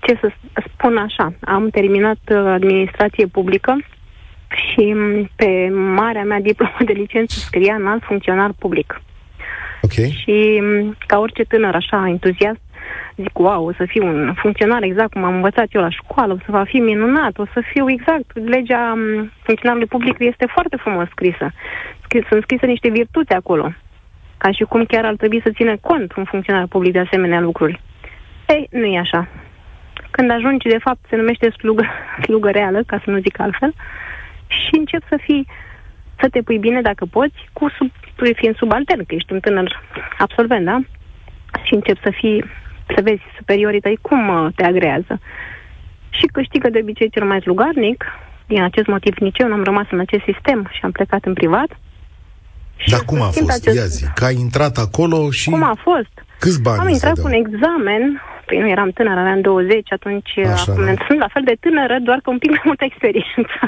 [0.00, 0.32] Ce să
[0.66, 3.72] spun așa, am terminat uh, administrație publică
[4.48, 9.00] și mm, pe marea mea diplomă de licență scria înalt funcționar public.
[9.82, 9.92] Ok.
[9.92, 12.60] Și mm, ca orice tânăr așa entuziast,
[13.16, 16.42] zic, wow, o să fiu un funcționar exact cum am învățat eu la școală, o
[16.44, 18.48] să va fi minunat, o să fiu exact.
[18.48, 21.52] Legea mm, funcționarului public este foarte frumos scrisă.
[22.28, 23.72] Sunt scrise niște virtuți acolo
[24.44, 27.80] ca și cum chiar ar trebui să țină cont un funcționar public de asemenea lucruri.
[28.46, 29.28] Ei, nu e așa.
[30.10, 31.84] Când ajungi, de fapt, se numește slugă,
[32.26, 33.74] slugă reală, ca să nu zic altfel,
[34.46, 35.46] și încep să fii,
[36.20, 37.90] să te pui bine dacă poți, cu sub,
[38.34, 39.82] fiind subaltern, că ești un tânăr
[40.18, 40.80] absolvent, da?
[41.62, 42.44] Și încep să fii,
[42.94, 45.20] să vezi superiorii tăi cum uh, te agrează.
[46.10, 48.04] Și câștigă de obicei cel mai slugarnic,
[48.46, 51.78] din acest motiv nici eu n-am rămas în acest sistem și am plecat în privat,
[52.90, 53.50] dar cum a fost?
[53.50, 53.76] Acest...
[53.76, 55.50] Ia zi, că ai intrat acolo și...
[55.50, 56.14] Cum a fost?
[56.38, 60.72] Câți bani Am intrat cu un examen, păi nu eram tânără, aveam 20, atunci Așa,
[60.72, 61.04] acum da.
[61.06, 63.60] sunt la fel de tânără, doar că un pic mai multă experiență.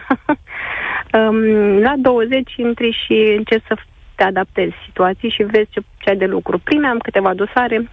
[1.18, 1.38] um,
[1.78, 3.76] la 20 intri și încerci să
[4.14, 6.58] te adaptezi situații și vezi ce, ce ai de lucru.
[6.58, 7.88] Prime am câteva dosare,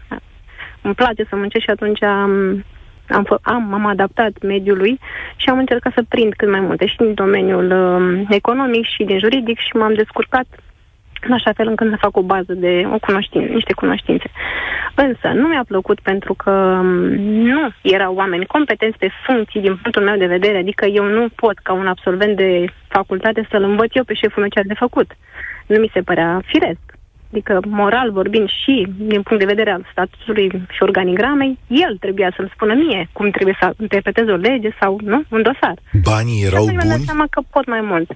[0.82, 2.64] îmi place să muncesc și atunci am,
[3.10, 5.00] am, fă, am, am adaptat mediului
[5.36, 9.20] și am încercat să prind cât mai multe și din domeniul um, economic și din
[9.20, 10.46] juridic și m-am descurcat
[11.28, 14.32] în așa fel încât să fac o bază de o cunoștin, niște cunoștințe.
[14.96, 17.16] Însă nu mi-a plăcut pentru că mm,
[17.48, 21.58] nu erau oameni competenți pe funcții din punctul meu de vedere, adică eu nu pot
[21.58, 25.12] ca un absolvent de facultate să-l învăț eu pe șeful meu ce are de făcut.
[25.68, 26.94] Nu mi se părea firesc.
[27.34, 32.52] Adică, moral vorbind și din punct de vedere al statutului și organigramei, el trebuia să-mi
[32.54, 35.78] spună mie cum trebuie să interpretez o lege sau, nu, un dosar.
[36.04, 36.76] Banii erau buni?
[36.76, 38.12] Mi-am seama că pot mai mult.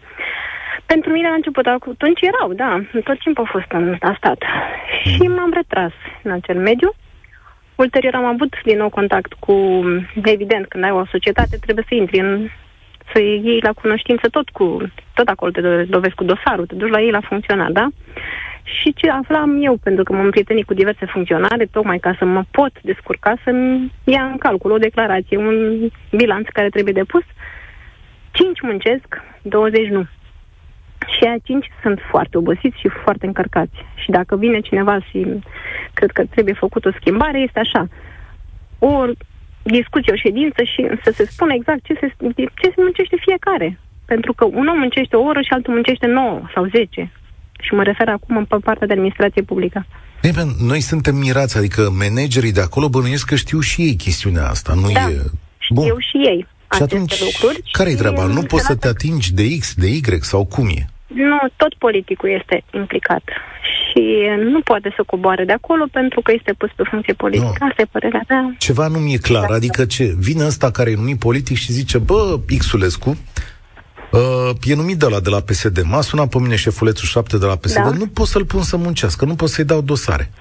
[0.88, 4.44] Pentru mine la început, atunci erau, da, tot timpul a fost în stat.
[5.04, 5.34] Și mm.
[5.34, 5.92] m-am retras
[6.24, 6.94] în acel mediu.
[7.76, 9.54] Ulterior am avut din nou contact cu,
[10.24, 12.50] evident, când ai o societate, trebuie să intri în
[13.14, 14.78] să iei la cunoștință tot cu,
[15.14, 17.88] tot acolo te dovezi cu dosarul, te duci la ei la funcționar, da?
[18.64, 22.44] Și ce aflam eu, pentru că m-am prietenit cu diverse funcționare, tocmai ca să mă
[22.52, 27.24] pot descurca, să-mi ia în calcul o declarație, un bilanț care trebuie depus.
[28.32, 30.06] 5 muncesc, 20 nu.
[31.06, 33.78] Și aia cinci sunt foarte obosiți și foarte încărcați.
[33.96, 35.20] Și dacă vine cineva și
[35.94, 37.88] cred că trebuie făcut o schimbare, este așa.
[38.80, 39.06] O
[39.64, 43.80] discuție, o ședință și să se spună exact ce se, ce se muncește fiecare.
[44.06, 47.12] Pentru că un om muncește o oră și altul muncește 9 sau 10.
[47.60, 49.86] Și mă refer acum în partea de administrație publică.
[50.60, 54.90] Noi suntem mirați, adică managerii de acolo bănuiesc că știu și ei chestiunea asta, nu
[54.92, 55.22] da, e...
[55.70, 55.84] Bun.
[55.84, 57.62] știu și ei și atunci, lucruri.
[57.72, 58.26] care e treaba?
[58.26, 60.88] Nu poți să te atingi de X, de Y sau cum e?
[61.08, 63.24] nu, tot politicul este implicat
[63.62, 64.04] și
[64.52, 67.58] nu poate să coboare de acolo pentru că este pus pe funcție politică.
[67.60, 67.68] Nu.
[67.68, 68.56] Asta e părerea mea.
[68.58, 70.16] Ceva nu mi-e clar, adică ce?
[70.18, 73.18] Vine ăsta care e numit politic și zice, bă, Xulescu,
[74.12, 75.82] Uh, e numit de la de la PSD.
[75.84, 77.84] M-a sunat pe mine șefulețul 7 de la PSD.
[77.84, 77.90] Da.
[77.90, 80.32] Nu pot să-l pun să muncească, nu pot să-i dau dosare.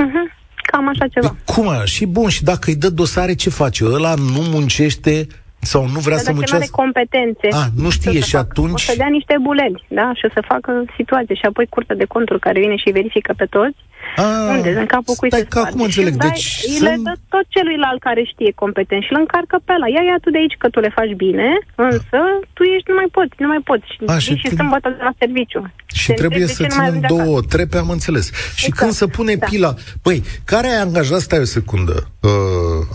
[0.00, 0.43] Uh-huh.
[0.74, 1.28] Cam așa ceva.
[1.28, 1.84] Păi cum a?
[1.84, 3.84] Și bun, și dacă îi dă dosare, ce face?
[3.84, 5.26] Ăla nu muncește
[5.72, 6.76] sau nu vrea Dar să dacă nu are muncească?
[6.82, 7.46] competențe.
[7.60, 8.46] A, nu știe ce să și facă?
[8.50, 10.08] atunci- O să dea niște buleli, da?
[10.18, 11.34] Și o să facă situație.
[11.40, 13.78] Și apoi curtea de conturi care vine și verifică pe toți.
[14.16, 14.70] A, unde?
[14.82, 16.00] În capul cui stai se că acum sparge.
[16.00, 16.12] înțeleg.
[16.12, 19.18] Și îți Deci dai, îi le sunt- dă tot celuilalt care știe competent și îl
[19.24, 19.88] încarcă pe ăla.
[19.96, 21.48] Ia, ia tu de aici că tu le faci bine,
[21.88, 22.18] însă
[22.56, 23.86] tu ești, nu mai poți, nu mai poți.
[23.92, 25.60] Și, A, și și, și când- sâmbătă de la serviciu.
[26.00, 27.52] Și Te trebuie întrebi să de ce nu mai ținem ajunge două acasă.
[27.54, 28.26] trepe, am înțeles.
[28.60, 29.46] Și Exact, când se pune da.
[29.50, 29.70] pila...
[30.04, 30.18] Băi,
[30.52, 31.96] care ai angajat, stai o secundă,
[32.28, 32.30] uh,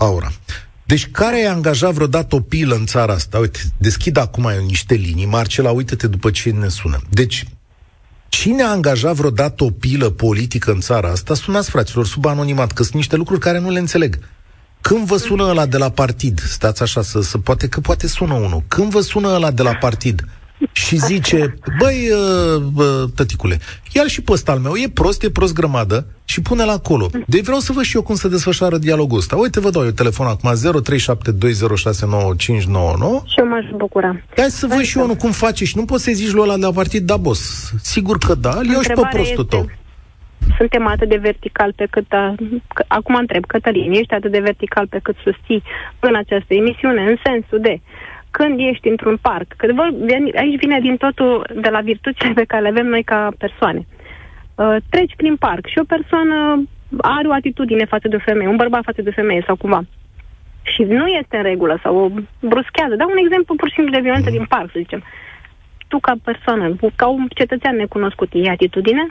[0.06, 0.30] Aura,
[0.90, 3.38] deci care ai angajat vreodată o pilă în țara asta?
[3.38, 5.26] Uite, deschid acum eu niște linii.
[5.26, 7.00] Marcela, uite-te după ce ne sună.
[7.10, 7.44] Deci,
[8.28, 11.34] cine a angajat vreodată o pilă politică în țara asta?
[11.34, 14.18] Sunați, fraților, sub anonimat, că sunt niște lucruri care nu le înțeleg.
[14.80, 18.34] Când vă sună ăla de la partid, stați așa să, să poate că poate sună
[18.34, 18.62] unul.
[18.68, 20.24] Când vă sună ăla de la partid
[20.72, 23.58] și zice, băi, uh, bă, tăticule,
[23.92, 27.10] ia și pe ăsta al meu, e prost, e prost grămadă și pune-l acolo.
[27.26, 29.36] Deci vreau să văd și eu cum se desfășoară dialogul ăsta.
[29.36, 30.56] Uite, vă dau eu telefon acum 0372069599.
[33.26, 34.20] Și eu m-aș bucura.
[34.36, 36.56] Hai să văd și eu nu cum face și nu poți să-i zici lui ăla
[36.56, 37.72] de la partid, da, boss.
[37.82, 39.70] Sigur că da, îl iau și pe Întrebarea prostul este, tău.
[40.56, 42.12] Suntem atât de vertical pe cât...
[42.12, 42.34] A,
[42.74, 45.62] că, acum întreb, Cătălin, ești atât de vertical pe cât susții
[46.00, 47.80] în această emisiune, în sensul de
[48.30, 52.44] când ești într-un parc, că vor, veni- aici vine din totul de la virtuțile pe
[52.44, 53.86] care le avem noi ca persoane.
[54.54, 56.62] Uh, treci prin parc și o persoană
[56.98, 59.82] are o atitudine față de o femeie, un bărbat față de o femeie sau cumva.
[60.62, 62.08] Și nu este în regulă sau o
[62.40, 62.94] bruschează.
[62.96, 65.02] Dau un exemplu pur și simplu de violență din parc, să zicem.
[65.88, 69.06] Tu ca persoană, ca un cetățean necunoscut, e atitudine?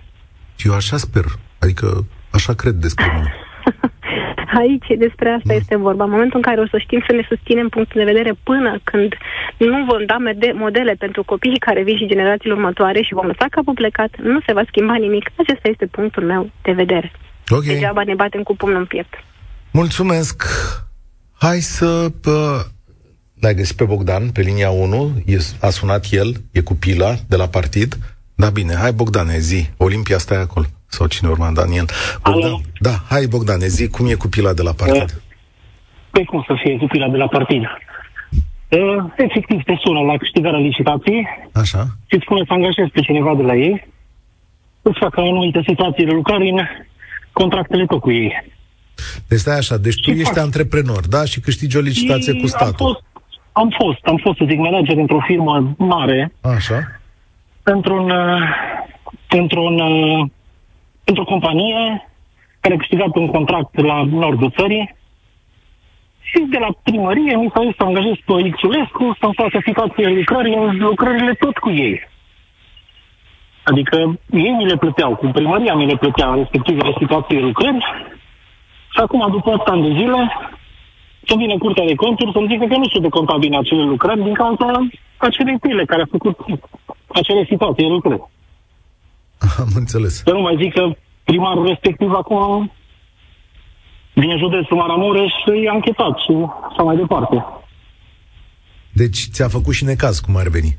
[0.58, 1.24] Eu așa sper.
[1.60, 3.34] Adică așa cred despre mine.
[4.54, 6.04] Aici despre asta este vorba.
[6.04, 9.14] În momentul în care o să știm să ne susținem punctul de vedere până când
[9.58, 13.46] nu vom da mede- modele pentru copiii care vin și generațiile următoare și vom lăsa
[13.50, 15.30] capul plecat, nu se va schimba nimic.
[15.36, 17.12] Acesta este punctul meu de vedere.
[17.50, 17.64] Ok.
[17.64, 19.14] Degeaba ne batem cu pumnul în piept.
[19.72, 20.44] Mulțumesc.
[21.40, 22.10] Hai să...
[22.22, 22.66] Pă...
[23.42, 27.36] L-ai găsit pe Bogdan, pe linia 1, e, a sunat el, e cu pila de
[27.36, 27.98] la partid.
[28.36, 29.70] Da, bine, hai Bogdane, zi.
[29.78, 30.66] Olimpia, stai acolo.
[30.90, 31.86] Sau cine urma, Daniel.
[32.24, 32.62] Bogdan, Alo?
[32.80, 35.22] da, hai Bogdane, zi, cum e cu pila de la partid?
[36.10, 37.62] Păi cum să fie cu pila de la partid?
[37.64, 41.82] Uh, efectiv, te sună la câștigarea licitației Așa?
[42.08, 43.88] și îți spune să angajezi pe cineva de la ei,
[44.82, 46.60] îți facă anumite situații de lucrare în
[47.32, 48.32] contractele tot cu ei.
[49.28, 50.38] Deci stai așa, deci tu Și ești fac.
[50.44, 51.26] antreprenor, da?
[51.26, 52.86] Și câștigi o licitație Și cu statul.
[52.86, 53.04] Am fost,
[53.52, 57.00] am fost, am fost, să zic, manager într-o firmă mare, Așa?
[57.64, 58.42] într-un, uh,
[59.30, 60.30] într-un, uh,
[61.10, 62.10] într-o companie
[62.60, 64.96] care a câștigat un contract la nordul țării
[66.30, 70.78] și de la primărie mi s-a zis să angajez pe Xulescu să-mi facă situație lucrări,
[70.78, 72.08] lucrările tot cu ei.
[73.64, 73.98] Adică
[74.32, 77.86] ei mi le plăteau, cu primăria mi le plătea respectivele situații de lucrări
[78.94, 80.20] și acum, după 8 ani de zile,
[81.28, 84.24] să vină Curtea de Conturi să-mi zică că nu sunt de contat bine acele lucrări
[84.24, 86.38] din cauza acelei pile care a făcut
[87.08, 88.24] acele situații de lucrări.
[89.64, 90.14] Am înțeles.
[90.24, 92.72] Să nu mai zic că primarul respectiv acum
[94.14, 95.32] din județul Maramureș
[95.64, 96.32] e anchetat și
[96.70, 97.46] așa mai departe.
[98.92, 100.78] Deci ți-a făcut și necaz, cum ar veni.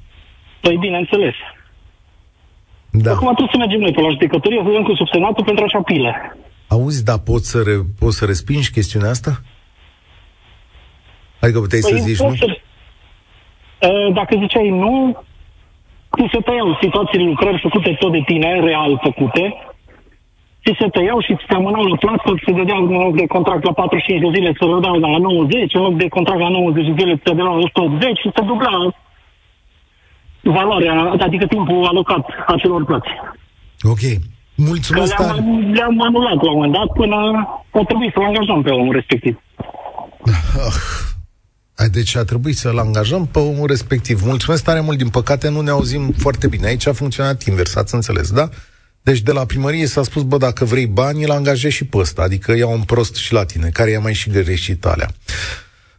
[0.60, 1.34] Păi bineînțeles.
[2.90, 3.10] Da.
[3.10, 6.36] Acum trebuie să mergem noi pe la judecătorie, să vedem cu subsenatul pentru așa pile.
[6.68, 9.40] Auzi, da, poți să, re, poți să respingi chestiunea asta?
[11.40, 12.34] Adică puteai să zici, pot nu?
[12.36, 12.60] să-
[13.88, 15.22] Uh, Dacă ziceai nu,
[16.14, 19.44] ți se tăiau situațiile lucrări făcute tot de tine, real făcute,
[20.64, 23.26] ți se tăiau și ți se amânau la plată, ți se dădea în loc de
[23.26, 26.48] contract la 45 de zile, ți se dădeau la 90, în loc de contract la
[26.48, 28.72] 90 de zile, ți se dădeau la 180 și se dubla
[30.42, 30.94] valoarea,
[31.26, 33.12] adică timpul alocat acelor plăți.
[33.92, 34.00] Ok.
[34.00, 35.32] Că Mulțumesc tare.
[35.32, 37.16] le-am, le-am anulat la un moment dat până
[37.70, 39.40] a trebuit să-l angajăm pe omul respectiv.
[41.80, 44.22] Ai, Deci a trebuit să-l angajăm pe omul respectiv.
[44.22, 44.98] Mulțumesc tare mult.
[44.98, 46.66] Din păcate nu ne auzim foarte bine.
[46.66, 48.48] Aici a funcționat invers, ați înțeles, da?
[49.02, 52.22] Deci de la primărie s-a spus, bă, dacă vrei bani, îl angajezi și pe ăsta.
[52.22, 55.10] Adică ia un prost și la tine, care i-a mai și greșit alea.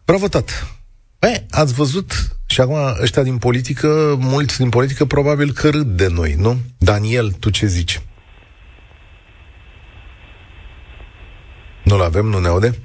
[0.06, 0.68] Bravo, tat!
[1.20, 6.08] Băi, ați văzut, și acum ăștia din politică, mulți din politică probabil că râd de
[6.08, 6.58] noi, nu?
[6.78, 8.02] Daniel, tu ce zici?
[11.84, 12.80] Nu-l avem, nu ne aude?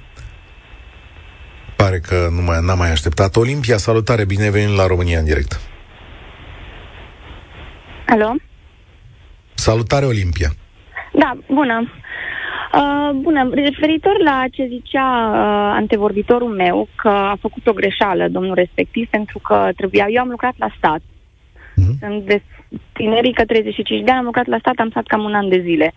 [1.77, 3.35] Pare că nu mai, n-am mai așteptat.
[3.35, 5.59] Olimpia, salutare, bine ai venit la România în direct.
[8.07, 8.35] Alo?
[9.53, 10.49] Salutare, Olimpia!
[11.13, 11.91] Da, bună!
[12.73, 15.37] Uh, bună, referitor la ce zicea uh,
[15.81, 20.05] antevorbitorul meu, că a făcut o greșeală domnul respectiv, pentru că trebuia...
[20.09, 21.01] Eu am lucrat la stat.
[21.01, 21.99] Mm-hmm.
[21.99, 22.41] Sunt de
[22.93, 25.93] tinerică, 35 de ani, am lucrat la stat, am stat cam un an de zile.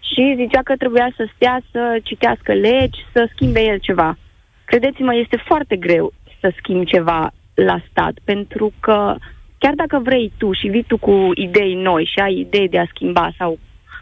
[0.00, 4.16] Și zicea că trebuia să stea să citească legi, să schimbe el ceva.
[4.64, 9.16] Credeți-mă, este foarte greu să schimbi ceva la stat, pentru că
[9.58, 12.86] chiar dacă vrei tu și vii tu cu idei noi și ai idei de a
[12.88, 13.58] schimba sau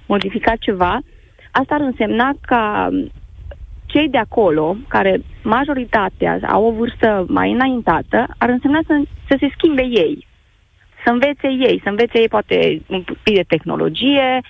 [0.06, 1.00] modifica ceva,
[1.50, 2.88] asta ar însemna ca
[3.86, 9.48] cei de acolo, care majoritatea au o vârstă mai înaintată, ar însemna să, să se
[9.56, 10.26] schimbe ei,
[11.04, 14.40] să învețe ei, să învețe ei poate un pic de tehnologie,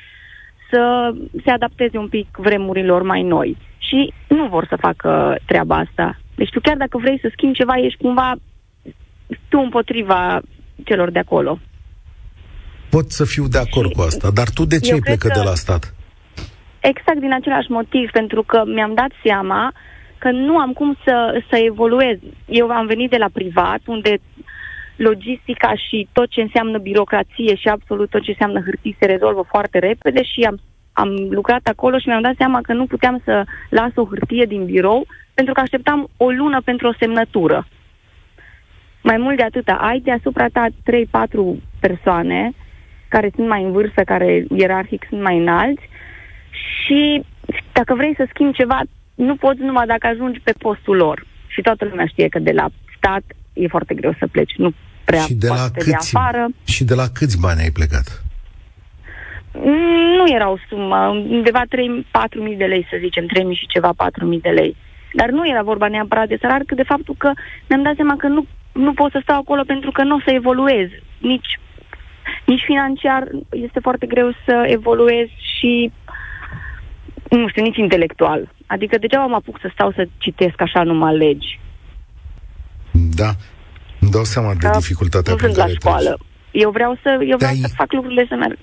[0.71, 3.57] să se adapteze un pic vremurilor mai noi.
[3.93, 6.19] Și nu vor să facă treaba asta.
[6.35, 8.35] Deci tu chiar dacă vrei să schimbi ceva, ești cumva
[9.49, 10.41] tu împotriva
[10.85, 11.59] celor de acolo.
[12.91, 15.39] Pot să fiu de acord și cu asta, dar tu de ce ai plecat că...
[15.39, 15.95] de la stat?
[16.81, 19.73] Exact din același motiv, pentru că mi-am dat seama
[20.19, 22.19] că nu am cum să, să evoluez.
[22.47, 24.19] Eu am venit de la privat, unde
[24.97, 29.79] logistica și tot ce înseamnă birocrație și absolut tot ce înseamnă hârtii se rezolvă foarte
[29.79, 30.61] repede și am,
[30.93, 34.65] am lucrat acolo și mi-am dat seama că nu puteam să las o hârtie din
[34.65, 37.67] birou pentru că așteptam o lună pentru o semnătură.
[39.03, 40.73] Mai mult de atâta, ai deasupra ta 3-4
[41.81, 42.53] persoane
[43.09, 45.83] care sunt mai în vârstă, care ierarhic sunt mai înalți
[46.51, 47.23] și
[47.73, 48.81] dacă vrei să schimbi ceva,
[49.15, 51.27] nu poți numai dacă ajungi pe postul lor.
[51.47, 52.67] Și toată lumea știe că de la
[52.97, 53.23] stat
[53.53, 54.55] e foarte greu să pleci.
[54.57, 54.73] Nu
[55.05, 56.49] prea și de la câți, de afară.
[56.65, 58.23] Și de la câți bani ai plecat?
[60.17, 61.69] Nu era o sumă, undeva 3-4
[62.39, 64.77] mii de lei, să zicem, 3 mii și ceva, 4 mii de lei.
[65.13, 67.31] Dar nu era vorba neapărat de salariu, cât de faptul că
[67.69, 70.31] mi-am dat seama că nu, nu pot să stau acolo pentru că nu o să
[70.31, 70.89] evoluez.
[71.19, 71.61] Nici,
[72.47, 75.27] nici financiar este foarte greu să evoluez
[75.59, 75.93] și
[77.31, 78.53] nu știu, nici intelectual.
[78.67, 81.61] Adică degeaba mă apuc să stau să citesc așa numai legi.
[82.93, 83.31] Da,
[84.01, 86.19] îmi dau seama de dificultatea nu prin care la școală.
[86.19, 86.63] Treci.
[86.63, 88.59] Eu vreau să eu vreau să fac lucrurile să merg.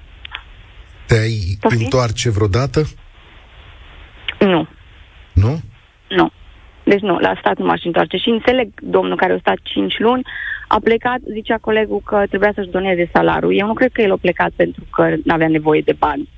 [1.10, 2.80] Te-ai întoarce vreodată?
[4.40, 4.68] Nu.
[5.34, 5.62] Nu?
[6.10, 6.32] Nu.
[6.84, 8.18] Deci nu, la stat nu m-aș întoarce.
[8.18, 10.24] Și înțeleg domnul care a stat 5 luni,
[10.68, 13.58] a plecat, zicea colegul că trebuia să-și doneze salariul.
[13.58, 16.30] Eu nu cred că el a plecat pentru că nu avea nevoie de bani.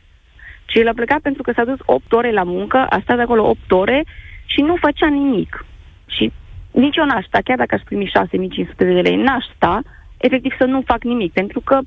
[0.65, 3.49] Ci el a plecat pentru că s-a dus 8 ore la muncă, a stat acolo
[3.49, 4.05] 8 ore
[4.45, 5.65] și nu făcea nimic.
[6.05, 6.31] Și
[6.71, 9.81] nici eu n-aș sta, chiar dacă aș primi 6500 de lei, n-aș sta,
[10.17, 11.79] efectiv să nu fac nimic, pentru că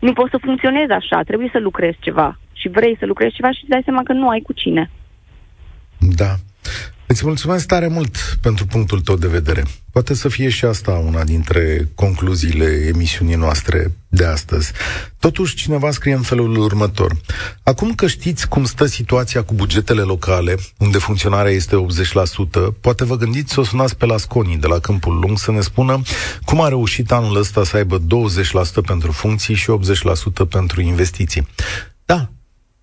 [0.00, 2.38] nu poți să funcționezi așa, trebuie să lucrezi ceva.
[2.52, 4.90] Și vrei să lucrezi ceva și îți dai seama că nu ai cu cine.
[5.98, 6.34] Da.
[7.10, 9.62] Îți mulțumesc tare mult pentru punctul tău de vedere.
[9.92, 14.72] Poate să fie și asta una dintre concluziile emisiunii noastre de astăzi.
[15.18, 17.16] Totuși, cineva scrie în felul următor.
[17.62, 21.86] Acum că știți cum stă situația cu bugetele locale, unde funcționarea este
[22.70, 25.52] 80%, poate vă gândiți să o sunați pe la Sconi de la Câmpul Lung să
[25.52, 26.02] ne spună
[26.44, 28.02] cum a reușit anul ăsta să aibă 20%
[28.86, 29.70] pentru funcții și
[30.44, 31.46] 80% pentru investiții.
[32.04, 32.30] Da,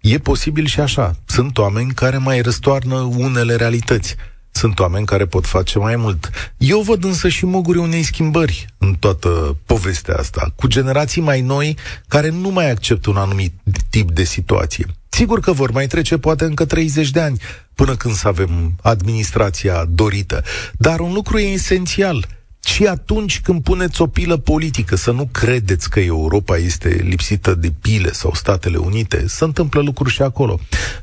[0.06, 1.16] E posibil și așa.
[1.26, 4.16] Sunt oameni care mai răstoarnă unele realități.
[4.52, 6.30] Sunt oameni care pot face mai mult.
[6.58, 11.78] Eu văd însă și moguri unei schimbări în toată povestea asta, cu generații mai noi
[12.08, 13.54] care nu mai acceptă un anumit
[13.90, 14.86] tip de situație.
[15.10, 17.42] Sigur că vor mai trece poate încă 30 de ani
[17.74, 20.44] până când să avem administrația dorită,
[20.78, 22.26] dar un lucru e esențial–
[22.66, 27.74] și atunci când puneți o pilă politică, să nu credeți că Europa este lipsită de
[27.82, 30.60] pile sau Statele Unite, se întâmplă lucruri și acolo.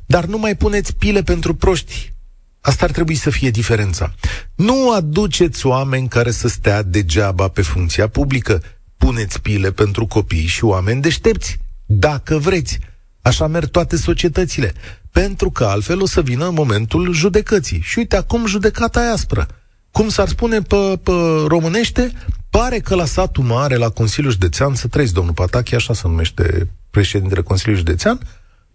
[0.07, 2.13] Dar nu mai puneți pile pentru proști.
[2.61, 4.15] Asta ar trebui să fie diferența.
[4.55, 8.63] Nu aduceți oameni care să stea degeaba pe funcția publică.
[8.97, 12.79] Puneți pile pentru copii și oameni deștepți, dacă vreți.
[13.23, 14.73] Așa merg toate societățile.
[15.11, 17.81] Pentru că altfel o să vină momentul judecății.
[17.81, 19.47] Și uite, acum judecata e aspră
[19.93, 21.13] cum s-ar spune pe, pe
[21.47, 22.13] românește,
[22.51, 26.69] pare că la satul mare, la Consiliul Județean, să trăiți, domnul Patachi, așa se numește
[26.91, 28.21] președintele Consiliului Județean,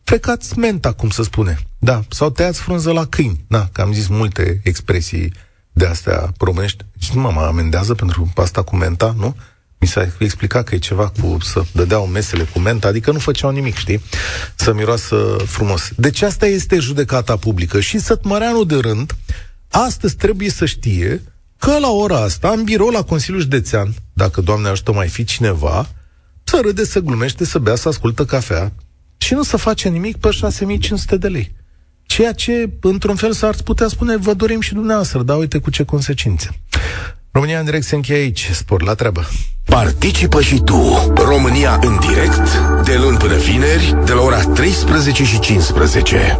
[0.03, 1.57] frecați menta, cum să spune.
[1.79, 3.45] Da, sau tăiați frunză la câini.
[3.47, 5.33] Da, că am zis multe expresii
[5.71, 6.85] de astea românești.
[6.99, 9.35] Și nu mă amendează pentru asta cu menta, nu?
[9.79, 13.51] Mi s-a explicat că e ceva cu să dădeau mesele cu menta, adică nu făceau
[13.51, 14.01] nimic, știi?
[14.55, 15.91] Să miroasă frumos.
[15.95, 17.79] Deci asta este judecata publică.
[17.79, 19.15] Și Sătmăreanu de rând
[19.69, 21.21] astăzi trebuie să știe
[21.57, 25.89] că la ora asta, în birou la Consiliul Județean, dacă Doamne ajută mai fi cineva,
[26.43, 28.73] să râde, să glumește, să bea, să ascultă cafea
[29.17, 31.55] și nu să face nimic pe 6500 de lei.
[32.05, 35.83] Ceea ce, într-un fel, s-ar putea spune, vă dorim și dumneavoastră, dar uite cu ce
[35.83, 36.49] consecințe.
[37.31, 38.49] România în direct se încheie aici.
[38.51, 39.27] Spor la treabă.
[39.65, 41.13] Participă și tu.
[41.15, 46.37] România în direct, de luni până vineri, de la ora 13 și 15.